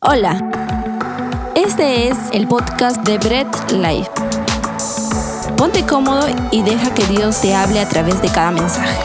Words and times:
Hola, 0.00 0.38
este 1.56 2.06
es 2.06 2.16
el 2.32 2.46
podcast 2.46 2.98
de 3.02 3.18
Bread 3.18 3.48
Life. 3.72 4.08
Ponte 5.56 5.84
cómodo 5.84 6.28
y 6.52 6.62
deja 6.62 6.94
que 6.94 7.04
Dios 7.06 7.40
te 7.40 7.52
hable 7.52 7.80
a 7.80 7.88
través 7.88 8.22
de 8.22 8.28
cada 8.28 8.52
mensaje. 8.52 8.96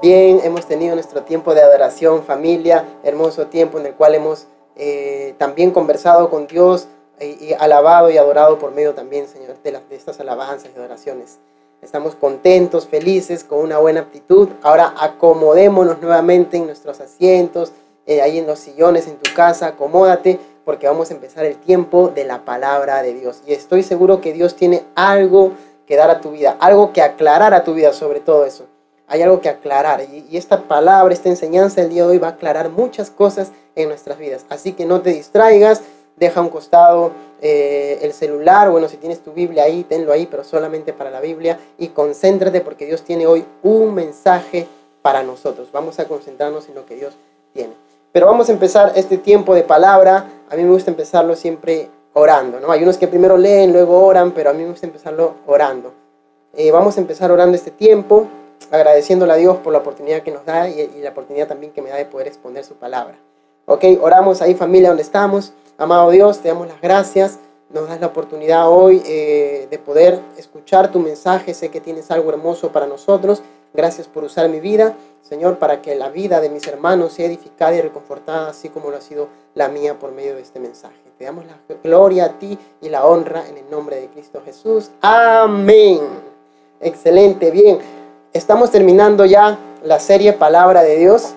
Bien, 0.00 0.40
hemos 0.42 0.64
tenido 0.64 0.94
nuestro 0.94 1.24
tiempo 1.24 1.52
de 1.52 1.60
adoración, 1.60 2.22
familia, 2.22 2.86
hermoso 3.02 3.48
tiempo 3.48 3.78
en 3.78 3.84
el 3.84 3.92
cual 3.92 4.14
hemos 4.14 4.46
eh, 4.76 5.34
también 5.36 5.70
conversado 5.70 6.30
con 6.30 6.46
Dios 6.46 6.88
y, 7.20 7.52
alabado 7.52 8.10
y 8.10 8.16
adorado 8.16 8.58
por 8.58 8.72
medio 8.72 8.94
también, 8.94 9.28
Señor, 9.28 9.58
de, 9.62 9.72
de 9.72 9.96
estas 9.96 10.18
alabanzas 10.20 10.70
y 10.74 10.78
adoraciones. 10.78 11.38
Estamos 11.82 12.14
contentos, 12.14 12.86
felices, 12.86 13.44
con 13.44 13.58
una 13.58 13.76
buena 13.76 14.00
actitud. 14.00 14.48
Ahora 14.62 14.94
acomodémonos 14.98 16.00
nuevamente 16.00 16.56
en 16.56 16.64
nuestros 16.64 17.00
asientos, 17.00 17.72
eh, 18.10 18.22
ahí 18.22 18.38
en 18.38 18.46
los 18.48 18.58
sillones 18.58 19.06
en 19.06 19.18
tu 19.18 19.32
casa, 19.32 19.68
acomódate 19.68 20.40
porque 20.64 20.88
vamos 20.88 21.12
a 21.12 21.14
empezar 21.14 21.44
el 21.44 21.54
tiempo 21.56 22.08
de 22.08 22.24
la 22.24 22.44
palabra 22.44 23.04
de 23.04 23.14
Dios. 23.14 23.40
Y 23.46 23.52
estoy 23.52 23.84
seguro 23.84 24.20
que 24.20 24.32
Dios 24.32 24.56
tiene 24.56 24.82
algo 24.96 25.52
que 25.86 25.94
dar 25.94 26.10
a 26.10 26.20
tu 26.20 26.32
vida, 26.32 26.56
algo 26.58 26.92
que 26.92 27.02
aclarar 27.02 27.54
a 27.54 27.62
tu 27.62 27.72
vida 27.72 27.92
sobre 27.92 28.18
todo 28.18 28.44
eso. 28.44 28.64
Hay 29.06 29.22
algo 29.22 29.40
que 29.40 29.48
aclarar 29.48 30.02
y, 30.02 30.36
esta 30.36 30.62
palabra, 30.62 31.14
esta 31.14 31.28
enseñanza 31.28 31.82
del 31.82 31.90
día 31.90 32.02
de 32.02 32.08
hoy 32.08 32.18
va 32.18 32.26
a 32.26 32.30
aclarar 32.32 32.70
muchas 32.70 33.10
cosas 33.10 33.52
en 33.76 33.88
nuestras 33.88 34.18
vidas. 34.18 34.44
Así 34.48 34.72
que 34.72 34.86
no 34.86 35.02
te 35.02 35.10
distraigas, 35.10 35.82
deja 36.16 36.40
a 36.40 36.42
un 36.42 36.48
costado 36.48 37.12
eh, 37.40 38.00
el 38.02 38.12
celular, 38.12 38.70
bueno, 38.70 38.88
si 38.88 38.96
tienes 38.96 39.20
tu 39.20 39.32
Biblia 39.32 39.62
ahí, 39.62 39.84
tenlo 39.84 40.12
ahí, 40.12 40.26
pero 40.26 40.42
solamente 40.42 40.92
para 40.92 41.10
la 41.10 41.20
Biblia 41.20 41.60
y 41.78 41.88
concéntrate 41.88 42.60
porque 42.60 42.86
Dios 42.86 43.04
tiene 43.04 43.28
hoy 43.28 43.44
un 43.62 43.94
mensaje 43.94 44.66
para 45.00 45.22
nosotros. 45.22 45.68
Vamos 45.70 46.00
a 46.00 46.08
concentrarnos 46.08 46.68
en 46.68 46.74
lo 46.74 46.84
que 46.86 46.96
Dios 46.96 47.14
tiene. 47.52 47.89
Pero 48.12 48.26
vamos 48.26 48.48
a 48.48 48.52
empezar 48.52 48.92
este 48.96 49.18
tiempo 49.18 49.54
de 49.54 49.62
palabra. 49.62 50.26
A 50.50 50.56
mí 50.56 50.64
me 50.64 50.70
gusta 50.70 50.90
empezarlo 50.90 51.36
siempre 51.36 51.88
orando, 52.12 52.58
¿no? 52.58 52.72
Hay 52.72 52.82
unos 52.82 52.98
que 52.98 53.06
primero 53.06 53.36
leen, 53.36 53.72
luego 53.72 54.04
oran, 54.04 54.32
pero 54.32 54.50
a 54.50 54.52
mí 54.52 54.64
me 54.64 54.70
gusta 54.70 54.86
empezarlo 54.86 55.34
orando. 55.46 55.92
Eh, 56.54 56.72
vamos 56.72 56.96
a 56.96 57.00
empezar 57.00 57.30
orando 57.30 57.56
este 57.56 57.70
tiempo, 57.70 58.26
agradeciéndole 58.72 59.32
a 59.32 59.36
Dios 59.36 59.58
por 59.58 59.72
la 59.72 59.78
oportunidad 59.78 60.22
que 60.22 60.32
nos 60.32 60.44
da 60.44 60.68
y, 60.68 61.00
la 61.00 61.10
oportunidad 61.10 61.46
también 61.46 61.72
que 61.72 61.82
me 61.82 61.90
da 61.90 61.96
de 61.96 62.04
poder 62.04 62.26
exponer 62.26 62.64
su 62.64 62.74
palabra. 62.74 63.14
Ok, 63.66 63.84
oramos 64.00 64.42
ahí 64.42 64.54
familia 64.54 64.88
donde 64.88 65.04
estamos. 65.04 65.52
Amado 65.78 66.10
Dios, 66.10 66.40
te 66.40 66.48
damos 66.48 66.66
las 66.66 66.80
gracias. 66.80 67.38
Nos 67.72 67.88
das 67.88 68.00
la 68.00 68.08
oportunidad 68.08 68.68
hoy 68.68 69.00
eh, 69.06 69.68
de 69.70 69.78
poder 69.78 70.20
escuchar 70.36 70.90
tu 70.90 70.98
mensaje. 70.98 71.54
Sé 71.54 71.68
que 71.68 71.80
tienes 71.80 72.10
algo 72.10 72.30
hermoso 72.30 72.72
para 72.72 72.88
nosotros. 72.88 73.42
Gracias 73.72 74.08
por 74.08 74.24
usar 74.24 74.48
mi 74.48 74.58
vida, 74.58 74.96
Señor, 75.22 75.58
para 75.58 75.80
que 75.80 75.94
la 75.94 76.08
vida 76.08 76.40
de 76.40 76.50
mis 76.50 76.66
hermanos 76.66 77.12
sea 77.12 77.26
edificada 77.26 77.74
y 77.74 77.80
reconfortada, 77.80 78.50
así 78.50 78.68
como 78.68 78.90
lo 78.90 78.96
ha 78.96 79.00
sido 79.00 79.28
la 79.54 79.68
mía 79.68 79.98
por 79.98 80.12
medio 80.12 80.34
de 80.34 80.42
este 80.42 80.58
mensaje. 80.58 80.96
Te 81.18 81.24
damos 81.24 81.44
la 81.44 81.58
gloria 81.84 82.24
a 82.24 82.38
ti 82.38 82.58
y 82.80 82.88
la 82.88 83.04
honra 83.04 83.46
en 83.46 83.58
el 83.58 83.70
nombre 83.70 84.00
de 84.00 84.08
Cristo 84.08 84.40
Jesús. 84.44 84.90
Amén. 85.02 86.00
Excelente, 86.80 87.50
bien. 87.50 87.78
Estamos 88.32 88.70
terminando 88.70 89.26
ya 89.26 89.58
la 89.84 90.00
serie 90.00 90.32
Palabra 90.32 90.82
de 90.82 90.96
Dios. 90.96 91.34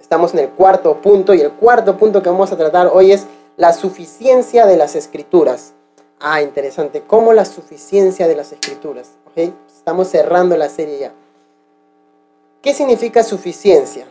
Estamos 0.00 0.34
en 0.34 0.40
el 0.40 0.50
cuarto 0.50 1.00
punto 1.00 1.32
y 1.32 1.40
el 1.40 1.52
cuarto 1.52 1.96
punto 1.96 2.22
que 2.22 2.28
vamos 2.28 2.52
a 2.52 2.56
tratar 2.56 2.90
hoy 2.92 3.12
es 3.12 3.26
la 3.56 3.72
suficiencia 3.72 4.66
de 4.66 4.76
las 4.76 4.96
escrituras. 4.96 5.72
Ah, 6.20 6.42
interesante. 6.42 7.02
¿Cómo 7.06 7.32
la 7.32 7.44
suficiencia 7.44 8.28
de 8.28 8.36
las 8.36 8.52
escrituras? 8.52 9.12
¿Okay? 9.30 9.54
Estamos 9.66 10.08
cerrando 10.08 10.56
la 10.56 10.68
serie 10.68 10.98
ya. 10.98 11.12
¿Qué 12.64 12.72
significa 12.72 13.22
suficiencia? 13.22 14.06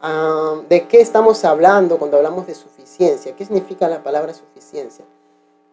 Ah, 0.00 0.60
¿De 0.68 0.86
qué 0.86 1.00
estamos 1.00 1.44
hablando 1.44 1.98
cuando 1.98 2.16
hablamos 2.16 2.46
de 2.46 2.54
suficiencia? 2.54 3.34
¿Qué 3.34 3.44
significa 3.44 3.88
la 3.88 4.00
palabra 4.00 4.32
suficiencia? 4.32 5.04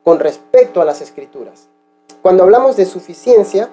Con 0.04 0.20
respecto 0.20 0.82
a 0.82 0.86
las 0.86 1.02
escrituras. 1.02 1.68
Cuando 2.24 2.42
hablamos 2.42 2.76
de 2.76 2.88
suficiencia, 2.88 3.70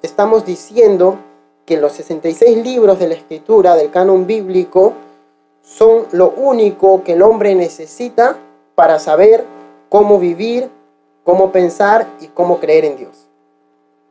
estamos 0.00 0.46
diciendo 0.46 1.18
que 1.66 1.76
los 1.76 1.92
66 1.92 2.64
libros 2.64 2.98
de 2.98 3.08
la 3.08 3.14
escritura, 3.14 3.76
del 3.76 3.90
canon 3.90 4.26
bíblico, 4.26 4.94
son 5.62 6.06
lo 6.12 6.30
único 6.30 7.04
que 7.04 7.12
el 7.12 7.20
hombre 7.20 7.54
necesita 7.54 8.38
para 8.74 8.98
saber 8.98 9.44
cómo 9.90 10.18
vivir, 10.18 10.70
cómo 11.24 11.52
pensar 11.52 12.08
y 12.22 12.28
cómo 12.28 12.58
creer 12.58 12.86
en 12.86 12.96
Dios. 12.96 13.26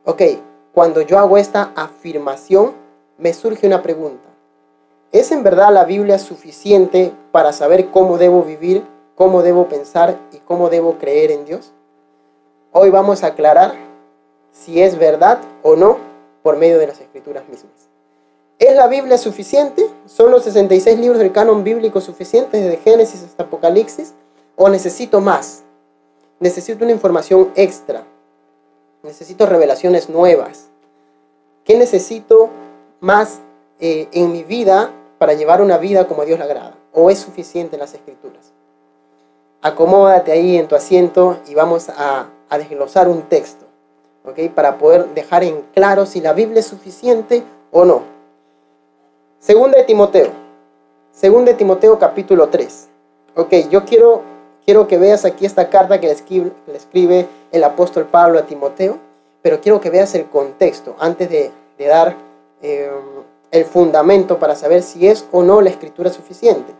Ok, 0.04 0.22
cuando 0.72 1.00
yo 1.00 1.18
hago 1.18 1.36
esta 1.36 1.72
afirmación, 1.74 2.83
me 3.18 3.32
surge 3.32 3.66
una 3.66 3.82
pregunta. 3.82 4.28
¿Es 5.12 5.30
en 5.30 5.42
verdad 5.42 5.72
la 5.72 5.84
Biblia 5.84 6.18
suficiente 6.18 7.12
para 7.30 7.52
saber 7.52 7.90
cómo 7.90 8.18
debo 8.18 8.42
vivir, 8.42 8.82
cómo 9.14 9.42
debo 9.42 9.68
pensar 9.68 10.18
y 10.32 10.38
cómo 10.38 10.70
debo 10.70 10.98
creer 10.98 11.30
en 11.30 11.44
Dios? 11.44 11.70
Hoy 12.72 12.90
vamos 12.90 13.22
a 13.22 13.28
aclarar 13.28 13.74
si 14.52 14.82
es 14.82 14.98
verdad 14.98 15.38
o 15.62 15.76
no 15.76 15.98
por 16.42 16.56
medio 16.56 16.78
de 16.78 16.88
las 16.88 17.00
escrituras 17.00 17.48
mismas. 17.48 17.72
¿Es 18.58 18.74
la 18.74 18.88
Biblia 18.88 19.18
suficiente? 19.18 19.88
¿Son 20.06 20.30
los 20.30 20.44
66 20.44 20.98
libros 20.98 21.18
del 21.18 21.32
canon 21.32 21.64
bíblico 21.64 22.00
suficientes 22.00 22.62
desde 22.62 22.78
Génesis 22.78 23.22
hasta 23.22 23.44
Apocalipsis? 23.44 24.14
¿O 24.56 24.68
necesito 24.68 25.20
más? 25.20 25.62
Necesito 26.40 26.84
una 26.84 26.92
información 26.92 27.50
extra. 27.54 28.02
Necesito 29.02 29.46
revelaciones 29.46 30.08
nuevas. 30.08 30.66
¿Qué 31.64 31.76
necesito 31.76 32.50
más 33.04 33.40
eh, 33.80 34.08
en 34.12 34.32
mi 34.32 34.42
vida 34.42 34.90
para 35.18 35.34
llevar 35.34 35.60
una 35.60 35.76
vida 35.76 36.08
como 36.08 36.22
a 36.22 36.24
Dios 36.24 36.38
le 36.38 36.44
agrada? 36.46 36.74
¿O 36.92 37.10
es 37.10 37.18
suficiente 37.18 37.76
las 37.76 37.92
escrituras? 37.92 38.50
Acomódate 39.60 40.32
ahí 40.32 40.56
en 40.56 40.66
tu 40.66 40.74
asiento 40.74 41.38
y 41.46 41.54
vamos 41.54 41.90
a, 41.90 42.28
a 42.48 42.58
desglosar 42.58 43.08
un 43.08 43.22
texto. 43.22 43.64
Para 44.54 44.78
poder 44.78 45.08
dejar 45.08 45.44
en 45.44 45.62
claro 45.74 46.06
si 46.06 46.22
la 46.22 46.32
Biblia 46.32 46.60
es 46.60 46.66
suficiente 46.66 47.42
o 47.70 47.84
no. 47.84 48.02
Segunda 49.38 49.76
de 49.76 49.84
Timoteo. 49.84 50.30
Segunda 51.12 51.52
de 51.52 51.58
Timoteo 51.58 51.98
capítulo 51.98 52.48
3. 52.48 52.88
Ok, 53.36 53.52
yo 53.70 53.84
quiero, 53.84 54.22
quiero 54.64 54.88
que 54.88 54.96
veas 54.96 55.26
aquí 55.26 55.44
esta 55.44 55.68
carta 55.68 56.00
que 56.00 56.06
le 56.06 56.14
escribe, 56.14 56.52
escribe 56.72 57.28
el 57.52 57.64
apóstol 57.64 58.06
Pablo 58.06 58.38
a 58.38 58.46
Timoteo, 58.46 58.98
pero 59.42 59.60
quiero 59.60 59.78
que 59.78 59.90
veas 59.90 60.14
el 60.14 60.24
contexto 60.24 60.96
antes 60.98 61.28
de, 61.28 61.50
de 61.76 61.86
dar 61.86 62.16
eh, 62.64 62.90
el 63.50 63.66
fundamento 63.66 64.38
para 64.38 64.56
saber 64.56 64.82
si 64.82 65.06
es 65.06 65.26
o 65.32 65.42
no 65.42 65.60
la 65.60 65.68
escritura 65.68 66.10
suficiente. 66.10 66.72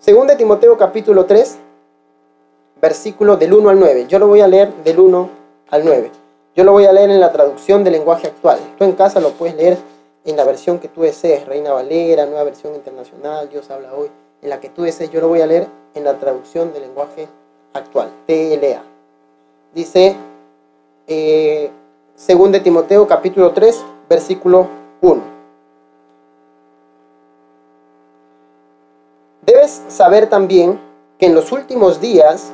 Según 0.00 0.26
Timoteo 0.36 0.76
capítulo 0.76 1.24
3, 1.24 1.56
versículo 2.82 3.36
del 3.36 3.54
1 3.54 3.70
al 3.70 3.78
9. 3.78 4.06
Yo 4.08 4.18
lo 4.18 4.26
voy 4.26 4.40
a 4.40 4.48
leer 4.48 4.74
del 4.84 4.98
1 4.98 5.30
al 5.70 5.84
9. 5.84 6.10
Yo 6.56 6.64
lo 6.64 6.72
voy 6.72 6.84
a 6.84 6.92
leer 6.92 7.10
en 7.10 7.20
la 7.20 7.32
traducción 7.32 7.84
del 7.84 7.92
lenguaje 7.92 8.26
actual. 8.26 8.58
Tú 8.76 8.82
en 8.82 8.92
casa 8.92 9.20
lo 9.20 9.30
puedes 9.30 9.54
leer 9.54 9.78
en 10.24 10.36
la 10.36 10.42
versión 10.42 10.80
que 10.80 10.88
tú 10.88 11.02
desees, 11.02 11.46
Reina 11.46 11.72
Valera, 11.72 12.26
Nueva 12.26 12.42
Versión 12.42 12.74
Internacional, 12.74 13.48
Dios 13.48 13.70
habla 13.70 13.94
hoy, 13.94 14.10
en 14.42 14.50
la 14.50 14.58
que 14.58 14.68
tú 14.68 14.82
desees. 14.82 15.10
Yo 15.12 15.20
lo 15.20 15.28
voy 15.28 15.42
a 15.42 15.46
leer 15.46 15.68
en 15.94 16.02
la 16.02 16.18
traducción 16.18 16.72
del 16.72 16.82
lenguaje 16.82 17.28
actual, 17.72 18.10
TLA. 18.26 18.82
Dice, 19.72 20.16
eh, 21.06 21.70
Timoteo 22.64 23.06
capítulo 23.06 23.52
3, 23.52 23.84
versículo 24.08 24.68
1. 25.00 25.22
Debes 29.42 29.82
saber 29.88 30.28
también 30.28 30.80
que 31.18 31.26
en 31.26 31.34
los 31.34 31.52
últimos 31.52 32.00
días, 32.00 32.50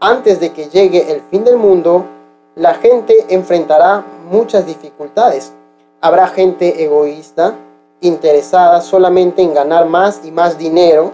antes 0.00 0.40
de 0.40 0.52
que 0.52 0.68
llegue 0.68 1.12
el 1.12 1.20
fin 1.30 1.44
del 1.44 1.56
mundo, 1.56 2.06
la 2.54 2.74
gente 2.74 3.26
enfrentará 3.28 4.04
muchas 4.30 4.66
dificultades. 4.66 5.52
Habrá 6.00 6.28
gente 6.28 6.82
egoísta, 6.82 7.54
interesada 8.00 8.80
solamente 8.80 9.42
en 9.42 9.54
ganar 9.54 9.86
más 9.86 10.22
y 10.24 10.30
más 10.30 10.58
dinero. 10.58 11.12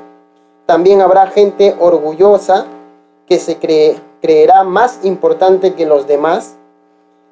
También 0.67 1.00
habrá 1.00 1.26
gente 1.26 1.76
orgullosa 1.79 2.67
que 3.26 3.38
se 3.38 3.58
cree, 3.58 4.00
creerá 4.23 4.64
más 4.64 5.00
importante 5.02 5.75
que 5.75 5.85
los 5.85 6.06
demás 6.06 6.57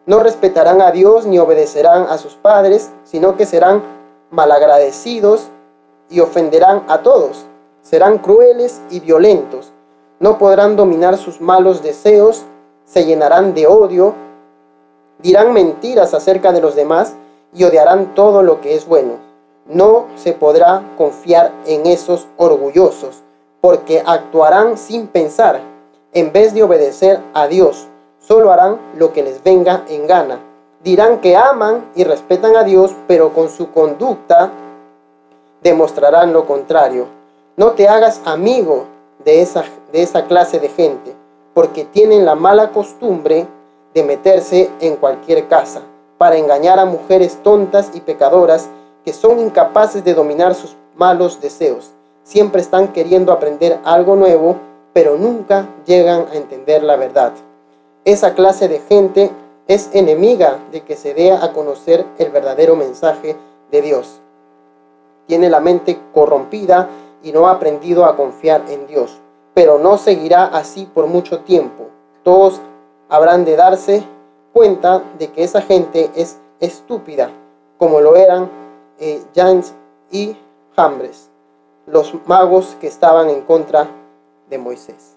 no 0.07 0.21
respetarán 0.21 0.81
a 0.81 0.93
Dios 0.93 1.27
ni 1.27 1.41
obedecerán 1.41 2.07
a 2.09 2.17
sus 2.17 2.35
padres, 2.35 2.91
sino 3.05 3.37
que 3.37 3.45
serán 3.45 3.83
malagradecidos 4.31 5.49
y 6.09 6.21
ofenderán 6.21 6.85
a 6.89 7.03
todos. 7.03 7.45
Serán 7.83 8.19
crueles 8.19 8.81
y 8.89 9.01
violentos. 9.01 9.73
No 10.21 10.39
podrán 10.39 10.77
dominar 10.77 11.19
sus 11.19 11.41
malos 11.41 11.83
deseos, 11.83 12.45
se 12.85 13.05
llenarán 13.05 13.53
de 13.53 13.67
odio, 13.67 14.15
dirán 15.19 15.53
mentiras 15.53 16.15
acerca 16.15 16.53
de 16.53 16.61
los 16.61 16.77
demás 16.77 17.15
y 17.53 17.65
odiarán 17.65 18.15
todo 18.15 18.45
lo 18.45 18.61
que 18.61 18.77
es 18.77 18.87
bueno. 18.87 19.15
No 19.67 20.07
se 20.15 20.33
podrá 20.33 20.85
confiar 20.97 21.51
en 21.67 21.87
esos 21.87 22.29
orgullosos, 22.37 23.25
porque 23.61 24.05
actuarán 24.07 24.79
sin 24.79 25.09
pensar, 25.09 25.61
en 26.13 26.33
vez 26.33 26.55
de 26.55 26.63
obedecer 26.63 27.21
a 27.35 27.49
Dios 27.49 27.89
solo 28.27 28.51
harán 28.51 28.79
lo 28.97 29.13
que 29.13 29.23
les 29.23 29.43
venga 29.43 29.85
en 29.89 30.07
gana. 30.07 30.41
Dirán 30.83 31.21
que 31.21 31.37
aman 31.37 31.85
y 31.95 32.05
respetan 32.05 32.57
a 32.57 32.65
Dios, 32.65 32.93
pero 33.07 33.33
con 33.33 33.49
su 33.49 33.71
conducta 33.71 34.51
demostrarán 35.63 36.33
lo 36.33 36.47
contrario. 36.47 37.07
No 37.57 37.73
te 37.73 37.89
hagas 37.89 38.21
amigo 38.25 38.85
de 39.25 39.43
esa, 39.43 39.65
de 39.93 40.03
esa 40.03 40.27
clase 40.27 40.61
de 40.61 40.69
gente, 40.69 41.15
porque 41.55 41.85
tienen 41.85 42.25
la 42.25 42.35
mala 42.35 42.71
costumbre 42.71 43.47
de 43.95 44.03
meterse 44.03 44.71
en 44.81 44.97
cualquier 44.97 45.49
casa 45.49 45.81
para 46.19 46.37
engañar 46.37 46.79
a 46.79 46.85
mujeres 46.85 47.39
tontas 47.43 47.91
y 47.95 48.01
pecadoras 48.01 48.69
que 49.05 49.13
son 49.13 49.39
incapaces 49.39 50.05
de 50.05 50.15
dominar 50.15 50.55
sus 50.55 50.77
malos 50.97 51.41
deseos. 51.41 51.91
Siempre 52.25 52.61
están 52.61 52.89
queriendo 52.89 53.33
aprender 53.33 53.79
algo 53.85 54.17
nuevo, 54.17 54.57
pero 54.93 55.17
nunca 55.17 55.69
llegan 55.87 56.27
a 56.33 56.37
entender 56.37 56.83
la 56.83 56.97
verdad. 56.97 57.33
Esa 58.07 58.35
clase 58.35 58.69
de 58.69 58.79
gente 58.79 59.33
es 59.67 59.91
enemiga 59.93 60.61
de 60.71 60.83
que 60.83 60.95
se 60.95 61.13
dé 61.13 61.33
a 61.33 61.53
conocer 61.53 62.07
el 62.19 62.31
verdadero 62.31 62.77
mensaje 62.77 63.35
de 63.73 63.83
Dios. 63.83 64.21
Tiene 65.27 65.51
la 65.51 65.59
mente 65.59 65.99
corrompida 66.15 66.89
y 67.25 67.33
no 67.33 67.49
ha 67.49 67.51
aprendido 67.51 68.05
a 68.05 68.15
confiar 68.15 68.63
en 68.69 68.87
Dios, 68.87 69.19
pero 69.55 69.81
no 69.81 69.99
seguirá 69.99 70.45
así 70.45 70.87
por 70.95 71.09
mucho 71.09 71.41
tiempo. 71.41 71.87
Todos 72.23 72.61
habrán 73.09 73.45
de 73.45 73.57
darse 73.57 74.05
cuenta 74.53 75.03
de 75.19 75.33
que 75.33 75.43
esa 75.43 75.61
gente 75.61 76.09
es 76.15 76.39
estúpida, 76.61 77.31
como 77.77 78.01
lo 78.01 78.15
eran 78.15 78.49
eh, 79.01 79.21
Jans 79.35 79.75
y 80.13 80.37
Jambres, 80.77 81.29
los 81.89 82.15
magos 82.27 82.77
que 82.81 82.87
estaban 82.87 83.31
en 83.31 83.41
contra 83.41 83.89
de 84.49 84.59
Moisés. 84.59 85.16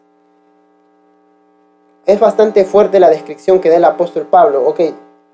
Es 2.05 2.19
bastante 2.19 2.65
fuerte 2.65 2.99
la 2.99 3.09
descripción 3.09 3.59
que 3.59 3.69
da 3.69 3.77
el 3.77 3.85
apóstol 3.85 4.25
Pablo. 4.25 4.63
Ok, 4.65 4.79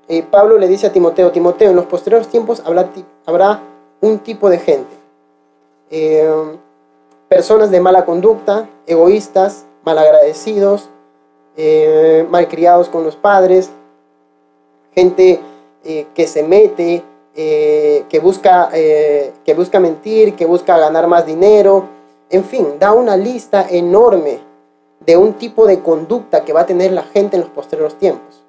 eh, 0.08 0.22
Pablo 0.22 0.58
le 0.58 0.68
dice 0.68 0.86
a 0.86 0.92
Timoteo, 0.92 1.32
Timoteo, 1.32 1.70
en 1.70 1.76
los 1.76 1.86
posteriores 1.86 2.28
tiempos 2.28 2.62
habrá, 3.24 3.60
un 4.00 4.18
tipo 4.18 4.50
de 4.50 4.58
gente. 4.58 4.94
Eh, 5.90 6.28
personas 7.28 7.70
de 7.70 7.80
mala 7.80 8.04
conducta, 8.04 8.68
egoístas, 8.86 9.64
malagradecidos, 9.84 10.88
eh, 11.56 12.26
malcriados 12.30 12.88
con 12.88 13.04
los 13.04 13.16
padres, 13.16 13.70
gente 14.94 15.40
que 16.14 16.26
se 16.26 16.42
mete, 16.42 17.04
que, 17.32 18.20
busca, 18.20 18.70
que 18.72 19.54
busca 19.56 19.78
mentir, 19.78 20.34
que 20.34 20.44
busca 20.46 20.76
ganar 20.76 21.06
más 21.06 21.24
dinero, 21.24 21.84
en 22.28 22.42
fin, 22.44 22.74
da 22.80 22.92
una 22.92 23.16
lista 23.16 23.66
enorme 23.70 24.40
de 25.06 25.16
un 25.16 25.34
tipo 25.34 25.66
de 25.66 25.80
conducta 25.80 26.44
que 26.44 26.52
va 26.52 26.62
a 26.62 26.66
tener 26.66 26.92
la 26.92 27.04
gente 27.04 27.36
en 27.36 27.42
los 27.42 27.50
posteriores 27.50 27.94
tiempos. 27.94 28.42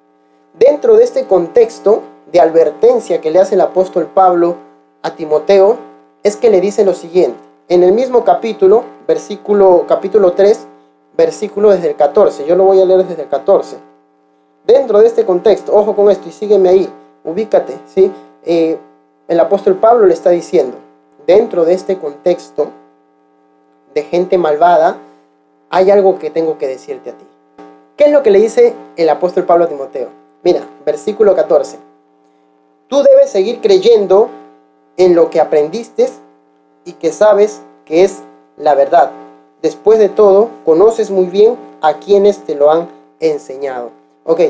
Dentro 0.57 0.95
de 0.95 1.03
este 1.03 1.25
contexto 1.25 2.01
de 2.31 2.41
advertencia 2.41 3.21
que 3.21 3.29
le 3.29 3.39
hace 3.39 3.55
el 3.55 3.61
apóstol 3.61 4.07
Pablo 4.13 4.55
a 5.03 5.15
Timoteo, 5.15 5.77
es 6.23 6.35
que 6.35 6.49
le 6.49 6.59
dice 6.59 6.83
lo 6.83 6.93
siguiente. 6.93 7.37
En 7.69 7.83
el 7.83 7.91
mismo 7.91 8.23
capítulo, 8.23 8.83
versículo, 9.07 9.85
capítulo 9.87 10.33
3, 10.33 10.67
versículo 11.15 11.69
desde 11.69 11.89
el 11.89 11.95
14. 11.95 12.45
Yo 12.45 12.55
lo 12.55 12.63
voy 12.63 12.81
a 12.81 12.85
leer 12.85 13.05
desde 13.05 13.23
el 13.23 13.29
14. 13.29 13.77
Dentro 14.65 14.99
de 14.99 15.07
este 15.07 15.25
contexto, 15.25 15.75
ojo 15.75 15.95
con 15.95 16.09
esto 16.09 16.27
y 16.27 16.31
sígueme 16.31 16.69
ahí, 16.69 16.89
ubícate, 17.23 17.77
¿sí? 17.93 18.11
Eh, 18.43 18.77
el 19.27 19.39
apóstol 19.39 19.75
Pablo 19.75 20.07
le 20.07 20.13
está 20.13 20.31
diciendo, 20.31 20.77
dentro 21.25 21.65
de 21.65 21.73
este 21.73 21.97
contexto 21.97 22.69
de 23.93 24.03
gente 24.03 24.37
malvada, 24.37 24.97
hay 25.69 25.91
algo 25.91 26.19
que 26.19 26.29
tengo 26.29 26.57
que 26.57 26.67
decirte 26.67 27.09
a 27.09 27.13
ti. 27.13 27.25
¿Qué 27.95 28.05
es 28.05 28.11
lo 28.11 28.23
que 28.23 28.31
le 28.31 28.39
dice 28.39 28.73
el 28.95 29.09
apóstol 29.09 29.45
Pablo 29.45 29.65
a 29.65 29.69
Timoteo? 29.69 30.09
Mira, 30.43 30.61
versículo 30.85 31.35
14. 31.35 31.77
Tú 32.87 33.03
debes 33.03 33.29
seguir 33.29 33.59
creyendo 33.59 34.29
en 34.95 35.15
lo 35.15 35.29
que 35.29 35.41
aprendiste 35.41 36.07
y 36.85 36.93
que 36.93 37.11
sabes 37.11 37.61
que 37.85 38.03
es 38.03 38.19
la 38.55 38.75
verdad. 38.75 39.11
Después 39.61 39.99
de 39.99 40.09
todo, 40.09 40.49
conoces 40.63 41.09
muy 41.09 41.25
bien 41.25 41.57
a 41.81 41.95
quienes 41.95 42.39
te 42.39 42.55
lo 42.55 42.71
han 42.71 42.87
enseñado. 43.19 43.91
Ok, 44.23 44.41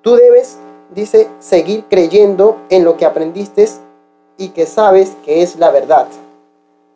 tú 0.00 0.16
debes, 0.16 0.56
dice, 0.94 1.28
seguir 1.40 1.84
creyendo 1.90 2.56
en 2.70 2.84
lo 2.84 2.96
que 2.96 3.04
aprendiste 3.04 3.68
y 4.38 4.50
que 4.50 4.66
sabes 4.66 5.12
que 5.24 5.42
es 5.42 5.56
la 5.56 5.70
verdad. 5.70 6.06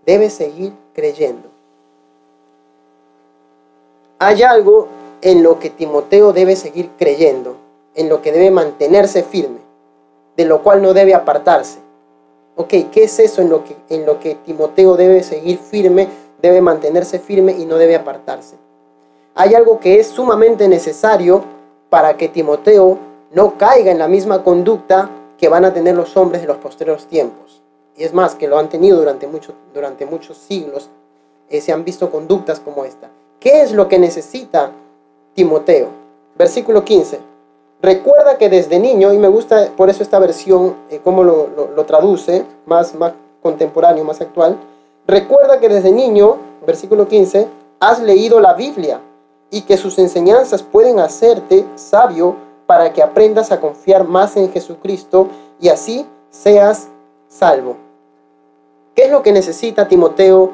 Debes 0.07 0.33
seguir 0.33 0.73
creyendo. 0.95 1.58
Hay 4.21 4.43
algo 4.43 4.89
en 5.23 5.45
lo 5.45 5.61
que 5.61 5.71
Timoteo 5.71 6.33
debe 6.33 6.57
seguir 6.57 6.91
creyendo, 6.99 7.55
en 7.95 8.09
lo 8.09 8.21
que 8.21 8.33
debe 8.33 8.51
mantenerse 8.51 9.23
firme, 9.23 9.59
de 10.37 10.45
lo 10.45 10.63
cual 10.65 10.83
no 10.83 10.93
debe 10.93 11.15
apartarse. 11.15 11.79
Ok, 12.57 12.71
¿qué 12.91 13.05
es 13.05 13.19
eso 13.21 13.43
en 13.43 13.49
lo 13.49 13.63
que, 13.63 13.77
en 13.89 14.07
lo 14.07 14.19
que 14.19 14.35
Timoteo 14.35 14.97
debe 14.97 15.23
seguir 15.23 15.59
firme, 15.59 16.09
debe 16.43 16.61
mantenerse 16.61 17.21
firme 17.21 17.53
y 17.53 17.65
no 17.65 17.77
debe 17.77 17.95
apartarse? 17.95 18.57
Hay 19.37 19.55
algo 19.55 19.79
que 19.79 20.01
es 20.01 20.09
sumamente 20.09 20.67
necesario 20.67 21.45
para 21.89 22.17
que 22.17 22.29
Timoteo 22.29 22.99
no 23.31 23.57
caiga 23.57 23.93
en 23.93 24.01
la 24.01 24.09
misma 24.09 24.43
conducta 24.43 25.11
que 25.39 25.49
van 25.49 25.65
a 25.65 25.73
tener 25.73 25.95
los 25.95 26.17
hombres 26.17 26.43
de 26.43 26.49
los 26.49 26.57
posteriores 26.57 27.07
tiempos. 27.07 27.63
Y 27.97 28.03
es 28.03 28.13
más, 28.13 28.35
que 28.35 28.49
lo 28.49 28.59
han 28.59 28.69
tenido 28.69 28.99
durante, 28.99 29.29
mucho, 29.29 29.53
durante 29.73 30.07
muchos 30.07 30.37
siglos. 30.39 30.91
Eh, 31.51 31.61
se 31.61 31.73
han 31.73 31.85
visto 31.85 32.11
conductas 32.11 32.59
como 32.59 32.85
esta. 32.85 33.09
¿Qué 33.41 33.63
es 33.63 33.73
lo 33.73 33.87
que 33.87 33.99
necesita 33.99 34.73
Timoteo? 35.35 35.89
Versículo 36.37 36.85
15. 36.85 37.21
Recuerda 37.81 38.37
que 38.37 38.49
desde 38.49 38.81
niño, 38.81 39.13
y 39.13 39.19
me 39.19 39.29
gusta 39.29 39.71
por 39.77 39.89
eso 39.89 40.03
esta 40.03 40.19
versión, 40.19 40.75
eh, 40.91 41.01
cómo 41.05 41.23
lo, 41.23 41.49
lo, 41.77 41.85
traduce, 41.85 42.45
más, 42.67 42.97
más 42.97 43.13
contemporáneo, 43.41 44.03
más 44.03 44.21
actual. 44.21 44.57
Recuerda 45.07 45.61
que 45.61 45.69
desde 45.69 45.93
niño, 45.93 46.37
versículo 46.67 47.07
15, 47.07 47.47
has 47.79 48.01
leído 48.01 48.41
la 48.41 48.55
Biblia 48.55 49.01
y 49.51 49.63
que 49.63 49.77
sus 49.77 49.99
enseñanzas 50.01 50.65
pueden 50.65 50.99
hacerte 50.99 51.65
sabio 51.77 52.35
para 52.67 52.93
que 52.93 53.03
aprendas 53.03 53.53
a 53.53 53.61
confiar 53.61 54.03
más 54.05 54.37
en 54.37 54.51
Jesucristo 54.51 55.29
y 55.61 55.69
así 55.69 56.05
seas 56.31 56.89
salvo. 57.29 57.77
¿Qué 58.97 59.05
es 59.05 59.11
lo 59.13 59.23
que 59.23 59.31
necesita 59.31 59.87
Timoteo 59.87 60.51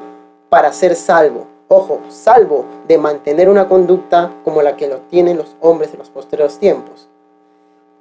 para 0.51 0.71
ser 0.75 0.95
salvo? 0.95 1.54
Ojo, 1.69 2.01
salvo 2.09 2.65
de 2.87 2.99
mantener 2.99 3.49
una 3.49 3.69
conducta 3.69 4.33
como 4.45 4.63
la 4.63 4.77
que 4.77 4.89
lo 4.89 4.99
tienen 5.11 5.37
los 5.37 5.57
hombres 5.61 5.93
de 5.93 5.99
los 5.99 6.11
posteriores 6.11 6.59
tiempos. 6.59 7.09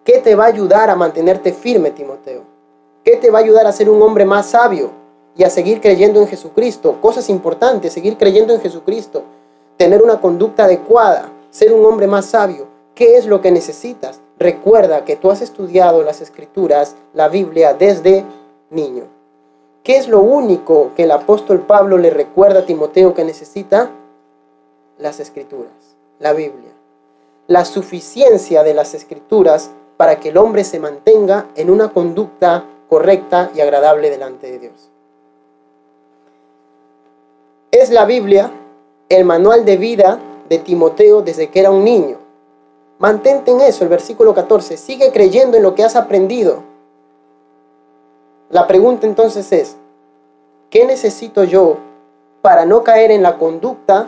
¿Qué 0.03 0.19
te 0.19 0.35
va 0.35 0.45
a 0.45 0.47
ayudar 0.47 0.89
a 0.89 0.95
mantenerte 0.95 1.53
firme, 1.53 1.91
Timoteo? 1.91 2.41
¿Qué 3.03 3.17
te 3.17 3.31
va 3.31 3.39
a 3.39 3.41
ayudar 3.41 3.67
a 3.67 3.71
ser 3.71 3.89
un 3.89 4.01
hombre 4.01 4.25
más 4.25 4.47
sabio 4.47 4.89
y 5.35 5.43
a 5.43 5.49
seguir 5.49 5.81
creyendo 5.81 6.19
en 6.21 6.27
Jesucristo? 6.27 6.97
Cosas 7.01 7.29
importantes, 7.29 7.93
seguir 7.93 8.17
creyendo 8.17 8.53
en 8.53 8.61
Jesucristo, 8.61 9.23
tener 9.77 10.01
una 10.01 10.19
conducta 10.19 10.65
adecuada, 10.65 11.29
ser 11.51 11.73
un 11.73 11.85
hombre 11.85 12.07
más 12.07 12.25
sabio. 12.25 12.67
¿Qué 12.95 13.17
es 13.17 13.25
lo 13.25 13.41
que 13.41 13.51
necesitas? 13.51 14.19
Recuerda 14.37 15.05
que 15.05 15.15
tú 15.15 15.31
has 15.31 15.41
estudiado 15.41 16.03
las 16.03 16.21
escrituras, 16.21 16.95
la 17.13 17.29
Biblia, 17.29 17.73
desde 17.73 18.25
niño. 18.69 19.03
¿Qué 19.83 19.97
es 19.97 20.07
lo 20.07 20.21
único 20.21 20.91
que 20.95 21.03
el 21.03 21.11
apóstol 21.11 21.59
Pablo 21.59 21.97
le 21.97 22.09
recuerda 22.09 22.61
a 22.61 22.65
Timoteo 22.65 23.13
que 23.13 23.25
necesita? 23.25 23.91
Las 24.97 25.19
escrituras, 25.19 25.73
la 26.19 26.31
Biblia. 26.31 26.71
La 27.47 27.65
suficiencia 27.65 28.63
de 28.63 28.73
las 28.73 28.93
escrituras 28.93 29.71
para 29.97 30.21
que 30.21 30.29
el 30.29 30.37
hombre 30.37 30.63
se 30.63 30.79
mantenga 30.79 31.47
en 31.55 31.69
una 31.69 31.89
conducta 31.89 32.63
correcta 32.87 33.51
y 33.53 33.59
agradable 33.59 34.09
delante 34.09 34.49
de 34.49 34.59
Dios. 34.59 34.73
Es 37.71 37.89
la 37.89 38.05
Biblia 38.05 38.51
el 39.09 39.25
manual 39.25 39.65
de 39.65 39.75
vida 39.75 40.17
de 40.47 40.59
Timoteo 40.59 41.21
desde 41.21 41.49
que 41.49 41.59
era 41.59 41.71
un 41.71 41.83
niño. 41.83 42.17
Mantente 42.99 43.51
en 43.51 43.59
eso, 43.59 43.83
el 43.83 43.89
versículo 43.89 44.33
14. 44.33 44.77
Sigue 44.77 45.11
creyendo 45.11 45.57
en 45.57 45.63
lo 45.63 45.75
que 45.75 45.83
has 45.83 45.97
aprendido 45.97 46.63
la 48.53 48.67
pregunta 48.67 49.07
entonces 49.07 49.51
es, 49.51 49.75
¿qué 50.69 50.85
necesito 50.85 51.43
yo 51.43 51.77
para 52.43 52.65
no 52.65 52.83
caer 52.83 53.09
en 53.09 53.23
la 53.23 53.39
conducta 53.39 54.05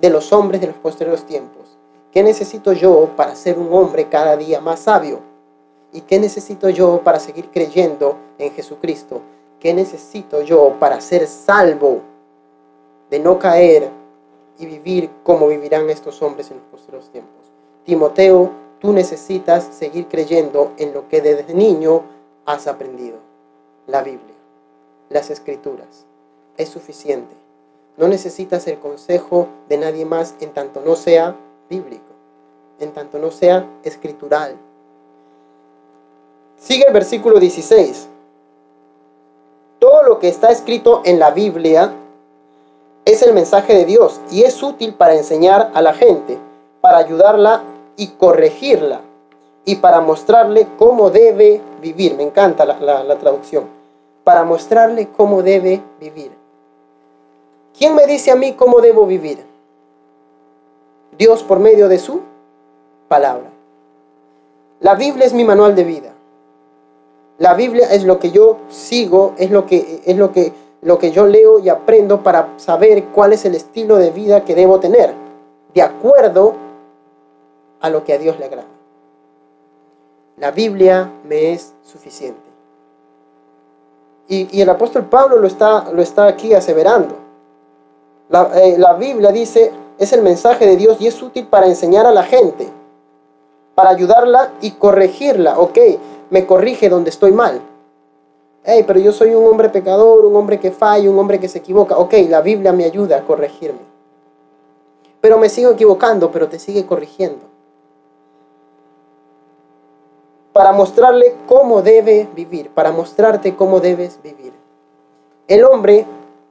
de 0.00 0.10
los 0.10 0.32
hombres 0.32 0.60
de 0.60 0.66
los 0.66 0.76
posteriores 0.76 1.22
tiempos? 1.22 1.62
¿Qué 2.12 2.24
necesito 2.24 2.72
yo 2.72 3.10
para 3.16 3.36
ser 3.36 3.56
un 3.56 3.72
hombre 3.72 4.08
cada 4.08 4.36
día 4.36 4.60
más 4.60 4.80
sabio? 4.80 5.20
¿Y 5.92 6.00
qué 6.00 6.18
necesito 6.18 6.68
yo 6.70 7.02
para 7.04 7.20
seguir 7.20 7.50
creyendo 7.52 8.16
en 8.36 8.50
Jesucristo? 8.52 9.20
¿Qué 9.60 9.72
necesito 9.72 10.42
yo 10.42 10.74
para 10.80 11.00
ser 11.00 11.28
salvo 11.28 12.00
de 13.10 13.20
no 13.20 13.38
caer 13.38 13.90
y 14.58 14.66
vivir 14.66 15.08
como 15.22 15.46
vivirán 15.46 15.88
estos 15.88 16.20
hombres 16.20 16.50
en 16.50 16.56
los 16.56 16.66
posteriores 16.66 17.10
tiempos? 17.10 17.44
Timoteo, 17.84 18.50
tú 18.80 18.92
necesitas 18.92 19.68
seguir 19.70 20.08
creyendo 20.08 20.72
en 20.78 20.92
lo 20.92 21.08
que 21.08 21.20
desde 21.20 21.54
niño 21.54 22.02
has 22.44 22.66
aprendido 22.66 23.33
la 23.86 24.02
Biblia, 24.02 24.34
las 25.10 25.30
escrituras. 25.30 26.04
Es 26.56 26.68
suficiente. 26.68 27.34
No 27.96 28.08
necesitas 28.08 28.66
el 28.66 28.78
consejo 28.78 29.48
de 29.68 29.78
nadie 29.78 30.04
más 30.04 30.34
en 30.40 30.52
tanto 30.52 30.80
no 30.80 30.96
sea 30.96 31.36
bíblico, 31.68 32.02
en 32.80 32.92
tanto 32.92 33.18
no 33.18 33.30
sea 33.30 33.66
escritural. 33.84 34.56
Sigue 36.58 36.84
el 36.86 36.92
versículo 36.92 37.38
16. 37.38 38.08
todo 39.78 40.02
lo 40.02 40.18
que 40.18 40.28
está 40.28 40.50
escrito 40.50 41.02
en 41.04 41.18
la 41.18 41.30
Biblia 41.30 41.92
es 43.04 43.20
el 43.20 43.34
mensaje 43.34 43.74
de 43.74 43.84
Dios 43.84 44.18
y 44.30 44.42
es 44.42 44.62
útil 44.62 44.94
para 44.94 45.14
enseñar 45.14 45.70
a 45.74 45.82
la 45.82 45.92
gente, 45.92 46.38
para 46.80 46.98
ayudarla 46.98 47.62
y 47.96 48.08
corregirla 48.08 49.02
y 49.64 49.76
para 49.76 50.00
mostrarle 50.00 50.66
cómo 50.78 51.10
debe 51.10 51.60
vivir. 51.80 52.14
Me 52.16 52.22
encanta 52.22 52.64
la, 52.64 53.16
traducción. 53.16 53.64
Para 54.22 54.44
mostrarle 54.44 55.08
cómo 55.16 55.42
debe 55.42 55.80
vivir. 56.00 56.30
¿Quién 57.76 57.94
me 57.94 58.06
dice 58.06 58.30
a 58.30 58.36
mí 58.36 58.52
cómo 58.52 58.80
debo 58.80 59.06
vivir? 59.06 59.38
Dios 61.16 61.42
por 61.42 61.58
medio 61.60 61.88
de 61.88 61.98
su 61.98 62.20
palabra. 63.08 63.50
La 64.80 64.94
Biblia 64.94 65.26
es 65.26 65.32
mi 65.32 65.44
manual 65.44 65.74
de 65.74 65.84
vida. 65.84 66.12
La 67.38 67.54
Biblia 67.54 67.92
es 67.92 68.04
lo 68.04 68.18
que 68.18 68.30
yo 68.30 68.58
sigo, 68.68 69.34
es 69.38 69.50
lo 69.50 69.66
que, 69.66 70.02
es 70.04 70.16
lo 70.16 70.32
que, 70.32 70.52
lo 70.82 70.98
que 70.98 71.10
yo 71.10 71.26
leo 71.26 71.58
y 71.58 71.68
aprendo 71.68 72.22
para 72.22 72.50
saber 72.58 73.04
cuál 73.06 73.32
es 73.32 73.44
el 73.44 73.54
estilo 73.54 73.96
de 73.96 74.10
vida 74.10 74.44
que 74.44 74.54
debo 74.54 74.78
tener, 74.78 75.14
de 75.74 75.82
acuerdo 75.82 76.54
a 77.80 77.90
lo 77.90 78.04
que 78.04 78.12
a 78.12 78.18
Dios 78.18 78.38
le 78.38 78.44
agrada. 78.44 78.73
La 80.36 80.50
Biblia 80.50 81.10
me 81.24 81.52
es 81.52 81.72
suficiente. 81.84 82.40
Y, 84.28 84.60
el 84.60 84.68
apóstol 84.68 85.04
Pablo 85.04 85.36
lo 85.38 85.46
está, 85.46 85.92
lo 85.92 86.02
está 86.02 86.26
aquí 86.26 86.54
aseverando. 86.54 87.14
La, 88.30 88.50
eh, 88.54 88.76
la 88.78 88.94
Biblia 88.94 89.30
dice, 89.30 89.70
es 89.98 90.12
el 90.12 90.22
mensaje 90.22 90.66
de 90.66 90.76
Dios 90.76 90.96
y 91.00 91.06
es 91.06 91.22
útil 91.22 91.46
para 91.46 91.66
enseñar 91.66 92.06
a 92.06 92.10
la 92.10 92.24
gente, 92.24 92.68
para 93.74 93.90
ayudarla 93.90 94.52
y 94.60 94.72
corregirla. 94.72 95.58
Ok, 95.60 95.78
me 96.30 96.46
corrige 96.46 96.88
donde 96.88 97.10
estoy 97.10 97.30
mal. 97.30 97.60
Hey, 98.64 98.82
pero 98.86 98.98
yo 98.98 99.12
soy 99.12 99.34
un 99.34 99.46
hombre 99.46 99.68
pecador, 99.68 100.24
un 100.24 100.34
hombre 100.34 100.58
que 100.58 100.72
falla, 100.72 101.08
un 101.08 101.18
hombre 101.18 101.38
que 101.38 101.48
se 101.48 101.58
equivoca. 101.58 101.96
Ok, 101.98 102.14
la 102.28 102.40
Biblia 102.40 102.72
me 102.72 102.84
ayuda 102.84 103.18
a 103.18 103.24
corregirme. 103.24 103.80
Pero 105.20 105.38
me 105.38 105.48
sigo 105.48 105.70
equivocando, 105.70 106.32
pero 106.32 106.48
te 106.48 106.58
sigue 106.58 106.86
corrigiendo 106.86 107.53
para 110.54 110.70
mostrarle 110.70 111.34
cómo 111.48 111.82
debe 111.82 112.28
vivir, 112.32 112.70
para 112.70 112.92
mostrarte 112.92 113.56
cómo 113.56 113.80
debes 113.80 114.20
vivir. 114.22 114.52
El 115.48 115.64
hombre 115.64 116.06